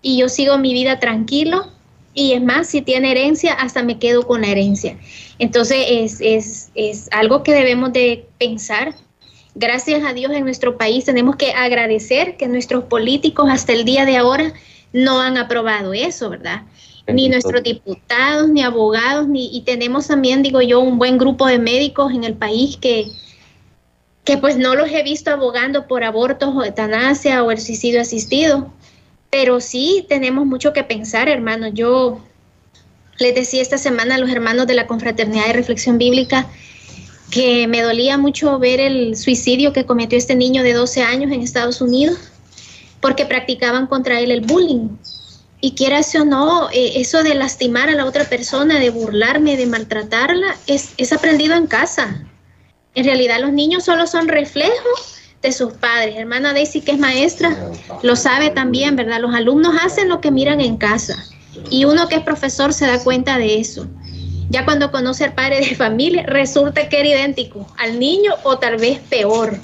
y 0.00 0.18
yo 0.18 0.28
sigo 0.28 0.56
mi 0.58 0.72
vida 0.72 1.00
tranquilo. 1.00 1.72
Y 2.16 2.32
es 2.32 2.42
más, 2.42 2.66
si 2.66 2.82
tiene 2.82 3.12
herencia, 3.12 3.52
hasta 3.52 3.84
me 3.84 4.00
quedo 4.00 4.26
con 4.26 4.40
la 4.40 4.48
herencia. 4.48 4.98
Entonces 5.38 5.86
es, 5.88 6.20
es, 6.20 6.70
es 6.74 7.08
algo 7.12 7.44
que 7.44 7.52
debemos 7.52 7.92
de 7.92 8.26
pensar 8.38 8.96
Gracias 9.58 10.04
a 10.04 10.12
Dios 10.12 10.32
en 10.32 10.44
nuestro 10.44 10.76
país 10.76 11.06
tenemos 11.06 11.36
que 11.36 11.52
agradecer 11.52 12.36
que 12.36 12.46
nuestros 12.46 12.84
políticos 12.84 13.48
hasta 13.50 13.72
el 13.72 13.86
día 13.86 14.04
de 14.04 14.18
ahora 14.18 14.52
no 14.92 15.22
han 15.22 15.38
aprobado 15.38 15.94
eso, 15.94 16.28
¿verdad? 16.28 16.64
Ni 17.08 17.30
nuestros 17.30 17.62
diputados, 17.62 18.50
ni 18.50 18.62
abogados, 18.62 19.26
ni, 19.26 19.56
y 19.56 19.62
tenemos 19.62 20.08
también, 20.08 20.42
digo 20.42 20.60
yo, 20.60 20.80
un 20.80 20.98
buen 20.98 21.16
grupo 21.16 21.46
de 21.46 21.58
médicos 21.58 22.12
en 22.12 22.24
el 22.24 22.34
país 22.34 22.76
que, 22.76 23.06
que 24.24 24.36
pues 24.36 24.58
no 24.58 24.74
los 24.74 24.90
he 24.90 25.02
visto 25.02 25.30
abogando 25.30 25.86
por 25.86 26.04
abortos 26.04 26.54
o 26.54 26.62
eutanasia 26.62 27.42
o 27.42 27.50
el 27.50 27.58
suicidio 27.58 28.02
asistido, 28.02 28.70
pero 29.38 29.60
sí 29.60 30.06
tenemos 30.08 30.46
mucho 30.46 30.72
que 30.72 30.82
pensar, 30.82 31.28
hermanos. 31.28 31.72
Yo 31.74 32.22
les 33.18 33.34
decía 33.34 33.60
esta 33.60 33.76
semana 33.76 34.14
a 34.14 34.18
los 34.18 34.30
hermanos 34.30 34.66
de 34.66 34.72
la 34.72 34.86
Confraternidad 34.86 35.48
de 35.48 35.52
Reflexión 35.52 35.98
Bíblica, 35.98 36.46
que 37.30 37.66
me 37.66 37.82
dolía 37.82 38.16
mucho 38.16 38.58
ver 38.58 38.80
el 38.80 39.14
suicidio 39.14 39.74
que 39.74 39.84
cometió 39.84 40.16
este 40.16 40.36
niño 40.36 40.62
de 40.62 40.72
12 40.72 41.02
años 41.02 41.30
en 41.32 41.42
Estados 41.42 41.82
Unidos, 41.82 42.16
porque 43.02 43.26
practicaban 43.26 43.88
contra 43.88 44.20
él 44.20 44.30
el 44.30 44.40
bullying. 44.40 44.88
Y 45.60 45.72
quieras 45.72 46.14
o 46.14 46.24
no, 46.24 46.70
eh, 46.70 46.92
eso 46.94 47.22
de 47.22 47.34
lastimar 47.34 47.90
a 47.90 47.94
la 47.94 48.06
otra 48.06 48.24
persona, 48.24 48.80
de 48.80 48.88
burlarme, 48.88 49.58
de 49.58 49.66
maltratarla, 49.66 50.56
es, 50.66 50.94
es 50.96 51.12
aprendido 51.12 51.56
en 51.56 51.66
casa. 51.66 52.24
En 52.94 53.04
realidad 53.04 53.38
los 53.42 53.52
niños 53.52 53.84
solo 53.84 54.06
son 54.06 54.28
reflejos 54.28 55.15
de 55.42 55.52
sus 55.52 55.72
padres. 55.74 56.16
Hermana 56.16 56.52
Daisy, 56.52 56.80
que 56.80 56.92
es 56.92 56.98
maestra, 56.98 57.56
lo 58.02 58.16
sabe 58.16 58.50
también, 58.50 58.96
¿verdad? 58.96 59.20
Los 59.20 59.34
alumnos 59.34 59.74
hacen 59.82 60.08
lo 60.08 60.20
que 60.20 60.30
miran 60.30 60.60
en 60.60 60.76
casa. 60.76 61.16
Y 61.70 61.84
uno 61.84 62.08
que 62.08 62.16
es 62.16 62.22
profesor 62.22 62.72
se 62.72 62.86
da 62.86 63.02
cuenta 63.02 63.38
de 63.38 63.60
eso. 63.60 63.86
Ya 64.48 64.64
cuando 64.64 64.92
conoce 64.92 65.24
al 65.24 65.34
padre 65.34 65.60
de 65.60 65.74
familia, 65.76 66.24
resulta 66.24 66.88
que 66.88 67.00
era 67.00 67.08
idéntico 67.08 67.66
al 67.78 67.98
niño 67.98 68.32
o 68.44 68.58
tal 68.58 68.76
vez 68.76 68.98
peor. 69.10 69.58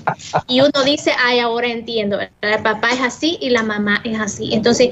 Y 0.48 0.60
uno 0.60 0.82
dice, 0.84 1.12
ay, 1.24 1.38
ahora 1.38 1.68
entiendo, 1.68 2.18
el 2.20 2.62
papá 2.62 2.90
es 2.92 3.00
así 3.00 3.38
y 3.40 3.50
la 3.50 3.62
mamá 3.62 4.00
es 4.04 4.18
así. 4.18 4.50
Entonces, 4.52 4.90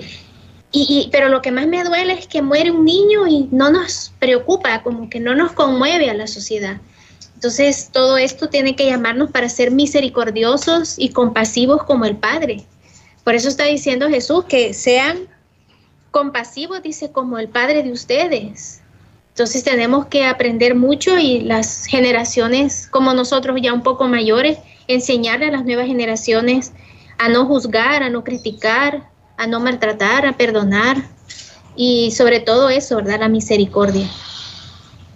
y, 0.72 1.09
pero 1.11 1.28
lo 1.28 1.43
que 1.43 1.51
más 1.51 1.66
me 1.66 1.83
duele 1.83 2.12
es 2.12 2.28
que 2.28 2.43
muere 2.43 2.70
un 2.70 2.85
niño 2.85 3.26
y 3.26 3.49
no 3.51 3.70
nos 3.70 4.12
preocupa, 4.20 4.83
como 4.85 5.11
que 5.11 5.18
no 5.18 5.35
nos 5.35 5.53
conmueve 5.53 6.09
a 6.11 6.14
la 6.14 6.28
sociedad. 6.28 6.76
Entonces, 7.41 7.88
todo 7.91 8.18
esto 8.18 8.51
tiene 8.51 8.76
que 8.76 8.84
llamarnos 8.84 9.30
para 9.30 9.49
ser 9.49 9.70
misericordiosos 9.70 10.99
y 10.99 11.09
compasivos 11.09 11.84
como 11.84 12.05
el 12.05 12.18
Padre. 12.18 12.66
Por 13.24 13.34
eso 13.34 13.49
está 13.49 13.64
diciendo 13.64 14.11
Jesús 14.11 14.45
que 14.45 14.74
sean 14.74 15.20
compasivos, 16.11 16.82
dice, 16.82 17.12
como 17.12 17.38
el 17.38 17.49
Padre 17.49 17.82
de 17.82 17.93
ustedes. 17.93 18.82
Entonces 19.30 19.64
tenemos 19.64 20.05
que 20.05 20.26
aprender 20.26 20.74
mucho 20.74 21.16
y 21.16 21.41
las 21.41 21.86
generaciones 21.86 22.86
como 22.91 23.14
nosotros 23.14 23.59
ya 23.62 23.72
un 23.72 23.82
poco 23.82 24.07
mayores, 24.07 24.59
enseñarle 24.86 25.47
a 25.47 25.53
las 25.53 25.64
nuevas 25.64 25.86
generaciones 25.86 26.74
a 27.16 27.30
no 27.30 27.47
juzgar, 27.47 28.03
a 28.03 28.11
no 28.11 28.22
criticar, 28.22 29.09
a 29.38 29.47
no 29.47 29.61
maltratar, 29.61 30.26
a 30.26 30.36
perdonar 30.36 30.99
y 31.74 32.11
sobre 32.11 32.41
todo 32.41 32.68
eso, 32.68 32.97
¿verdad? 32.97 33.20
La 33.20 33.28
misericordia. 33.30 34.11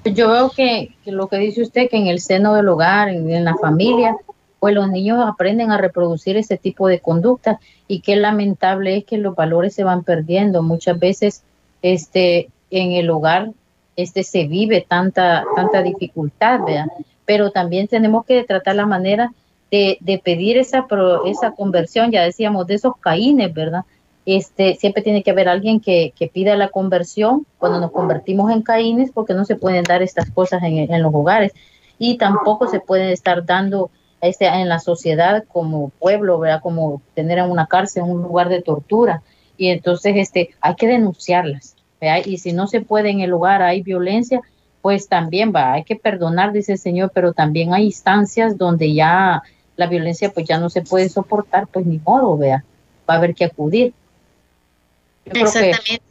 Yo 0.04 0.30
veo 0.30 0.50
que, 0.50 0.94
lo 1.06 1.28
que 1.28 1.38
dice 1.38 1.62
usted, 1.62 1.88
que 1.88 1.96
en 1.96 2.06
el 2.06 2.20
seno 2.20 2.54
del 2.54 2.68
hogar, 2.68 3.08
en, 3.08 3.44
la 3.44 3.56
familia, 3.56 4.16
pues 4.60 4.74
los 4.74 4.90
niños 4.90 5.24
aprenden 5.26 5.70
a 5.70 5.78
reproducir 5.78 6.36
ese 6.36 6.58
tipo 6.58 6.88
de 6.88 7.00
conducta 7.00 7.58
y 7.88 8.00
qué 8.00 8.16
lamentable 8.16 8.98
es 8.98 9.04
que 9.04 9.16
los 9.16 9.34
valores 9.34 9.74
se 9.74 9.84
van 9.84 10.04
perdiendo. 10.04 10.62
Muchas 10.62 10.98
veces 10.98 11.42
este, 11.80 12.48
en 12.70 12.92
el 12.92 13.08
hogar 13.08 13.50
este, 13.96 14.24
se 14.24 14.46
vive 14.46 14.84
tanta, 14.86 15.44
tanta 15.56 15.82
dificultad, 15.82 16.60
¿verdad? 16.66 16.86
Pero 17.24 17.50
también 17.50 17.88
tenemos 17.88 18.26
que 18.26 18.44
tratar 18.44 18.76
la 18.76 18.86
manera 18.86 19.32
de, 19.70 19.96
de 20.00 20.18
pedir 20.18 20.58
esa, 20.58 20.86
esa 21.26 21.52
conversión, 21.52 22.10
ya 22.10 22.22
decíamos, 22.22 22.66
de 22.66 22.74
esos 22.74 22.96
caínes, 22.98 23.54
¿verdad? 23.54 23.84
Este, 24.26 24.76
siempre 24.76 25.02
tiene 25.02 25.22
que 25.22 25.30
haber 25.30 25.48
alguien 25.48 25.80
que, 25.80 26.12
pida 26.32 26.56
la 26.56 26.68
conversión 26.68 27.46
cuando 27.58 27.80
nos 27.80 27.92
convertimos 27.92 28.50
en 28.50 28.62
caínes, 28.62 29.10
porque 29.12 29.34
no 29.34 29.44
se 29.44 29.56
pueden 29.56 29.84
dar 29.84 30.02
estas 30.02 30.30
cosas 30.30 30.62
en, 30.62 31.02
los 31.02 31.14
hogares 31.14 31.52
y 31.98 32.16
tampoco 32.16 32.66
se 32.66 32.80
pueden 32.80 33.10
estar 33.10 33.44
dando 33.44 33.90
este, 34.20 34.46
en 34.46 34.68
la 34.68 34.78
sociedad 34.78 35.44
como 35.52 35.90
pueblo, 35.90 36.38
¿verdad? 36.38 36.60
Como 36.62 37.02
tener 37.14 37.38
en 37.38 37.50
una 37.50 37.66
cárcel, 37.66 38.04
un 38.04 38.22
lugar 38.22 38.48
de 38.48 38.62
tortura. 38.62 39.22
Y 39.56 39.68
entonces 39.68 40.14
este, 40.16 40.50
hay 40.60 40.74
que 40.74 40.88
denunciarlas 40.88 41.74
y 42.24 42.38
si 42.38 42.52
no 42.52 42.66
se 42.66 42.80
puede 42.80 43.10
en 43.10 43.20
el 43.20 43.30
lugar, 43.30 43.62
hay 43.62 43.82
violencia, 43.82 44.40
pues 44.82 45.08
también 45.08 45.52
va, 45.54 45.72
hay 45.72 45.84
que 45.84 45.96
perdonar, 45.96 46.52
dice 46.52 46.72
el 46.72 46.78
Señor, 46.78 47.10
pero 47.14 47.32
también 47.32 47.72
hay 47.72 47.86
instancias 47.86 48.58
donde 48.58 48.92
ya 48.92 49.42
la 49.76 49.86
violencia 49.86 50.30
pues 50.30 50.46
ya 50.46 50.58
no 50.58 50.70
se 50.70 50.82
puede 50.82 51.08
soportar, 51.08 51.66
pues 51.66 51.86
ni 51.86 51.98
modo, 51.98 52.36
vea, 52.36 52.64
va 53.08 53.14
a 53.14 53.16
haber 53.16 53.34
que 53.34 53.46
acudir. 53.46 53.94
Exactamente. 55.26 56.02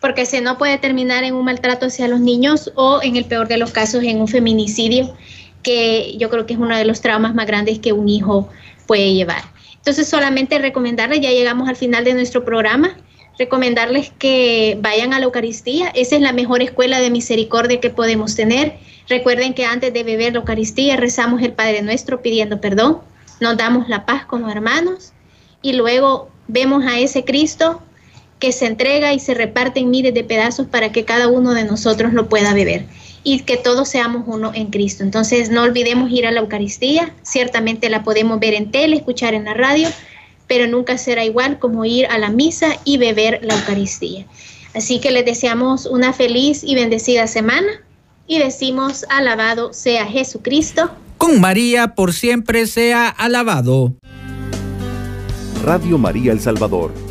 porque 0.00 0.26
si 0.26 0.40
no 0.40 0.58
puede 0.58 0.78
terminar 0.78 1.24
en 1.24 1.34
un 1.34 1.44
maltrato 1.44 1.86
hacia 1.86 2.08
los 2.08 2.20
niños 2.20 2.70
o 2.74 3.00
en 3.02 3.16
el 3.16 3.24
peor 3.24 3.48
de 3.48 3.56
los 3.56 3.70
casos 3.70 4.02
en 4.04 4.20
un 4.20 4.28
feminicidio, 4.28 5.14
que 5.62 6.16
yo 6.18 6.30
creo 6.30 6.46
que 6.46 6.52
es 6.52 6.58
uno 6.58 6.76
de 6.76 6.84
los 6.84 7.00
traumas 7.00 7.34
más 7.34 7.46
grandes 7.46 7.78
que 7.78 7.92
un 7.92 8.08
hijo 8.08 8.48
puede 8.86 9.14
llevar. 9.14 9.42
Entonces 9.76 10.08
solamente 10.08 10.58
recomendarles, 10.58 11.20
ya 11.20 11.30
llegamos 11.30 11.68
al 11.68 11.76
final 11.76 12.04
de 12.04 12.14
nuestro 12.14 12.44
programa, 12.44 12.96
recomendarles 13.38 14.12
que 14.18 14.78
vayan 14.80 15.12
a 15.12 15.18
la 15.18 15.24
Eucaristía. 15.24 15.88
Esa 15.94 16.16
es 16.16 16.22
la 16.22 16.32
mejor 16.32 16.62
escuela 16.62 17.00
de 17.00 17.10
misericordia 17.10 17.80
que 17.80 17.90
podemos 17.90 18.36
tener. 18.36 18.78
Recuerden 19.08 19.54
que 19.54 19.66
antes 19.66 19.92
de 19.92 20.04
beber 20.04 20.32
la 20.32 20.38
Eucaristía 20.38 20.96
rezamos 20.96 21.42
el 21.42 21.52
Padre 21.52 21.82
Nuestro 21.82 22.22
pidiendo 22.22 22.60
perdón, 22.60 23.00
nos 23.40 23.56
damos 23.56 23.88
la 23.88 24.06
paz 24.06 24.24
como 24.24 24.50
hermanos 24.50 25.12
y 25.60 25.72
luego 25.72 26.28
vemos 26.46 26.84
a 26.86 26.98
ese 26.98 27.24
Cristo 27.24 27.82
que 28.38 28.52
se 28.52 28.66
entrega 28.66 29.12
y 29.12 29.20
se 29.20 29.34
reparte 29.34 29.80
en 29.80 29.90
miles 29.90 30.14
de 30.14 30.24
pedazos 30.24 30.66
para 30.66 30.92
que 30.92 31.04
cada 31.04 31.28
uno 31.28 31.54
de 31.54 31.64
nosotros 31.64 32.12
lo 32.12 32.28
pueda 32.28 32.54
beber 32.54 32.86
y 33.22 33.40
que 33.40 33.56
todos 33.56 33.88
seamos 33.88 34.24
uno 34.26 34.52
en 34.54 34.66
Cristo. 34.66 35.02
Entonces 35.02 35.50
no 35.50 35.62
olvidemos 35.62 36.10
ir 36.10 36.26
a 36.26 36.30
la 36.30 36.40
Eucaristía, 36.40 37.14
ciertamente 37.22 37.88
la 37.88 38.04
podemos 38.04 38.38
ver 38.38 38.54
en 38.54 38.70
tele, 38.70 38.96
escuchar 38.96 39.34
en 39.34 39.44
la 39.44 39.54
radio, 39.54 39.88
pero 40.46 40.66
nunca 40.66 40.98
será 40.98 41.24
igual 41.24 41.58
como 41.58 41.84
ir 41.86 42.06
a 42.06 42.18
la 42.18 42.28
misa 42.28 42.76
y 42.84 42.98
beber 42.98 43.40
la 43.42 43.54
Eucaristía. 43.54 44.26
Así 44.74 45.00
que 45.00 45.10
les 45.10 45.24
deseamos 45.24 45.86
una 45.86 46.12
feliz 46.12 46.62
y 46.62 46.74
bendecida 46.74 47.26
semana 47.26 47.68
y 48.26 48.38
decimos 48.38 49.06
alabado 49.08 49.72
sea 49.72 50.06
Jesucristo. 50.06 50.90
Con 51.16 51.40
María 51.40 51.94
por 51.94 52.12
siempre 52.12 52.66
sea 52.66 53.08
alabado. 53.08 53.94
Radio 55.62 55.96
María 55.96 56.32
El 56.32 56.40
Salvador 56.40 57.03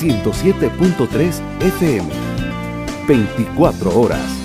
107.3 0.00 1.42
FM. 1.60 2.08
24 3.06 4.00
horas. 4.00 4.39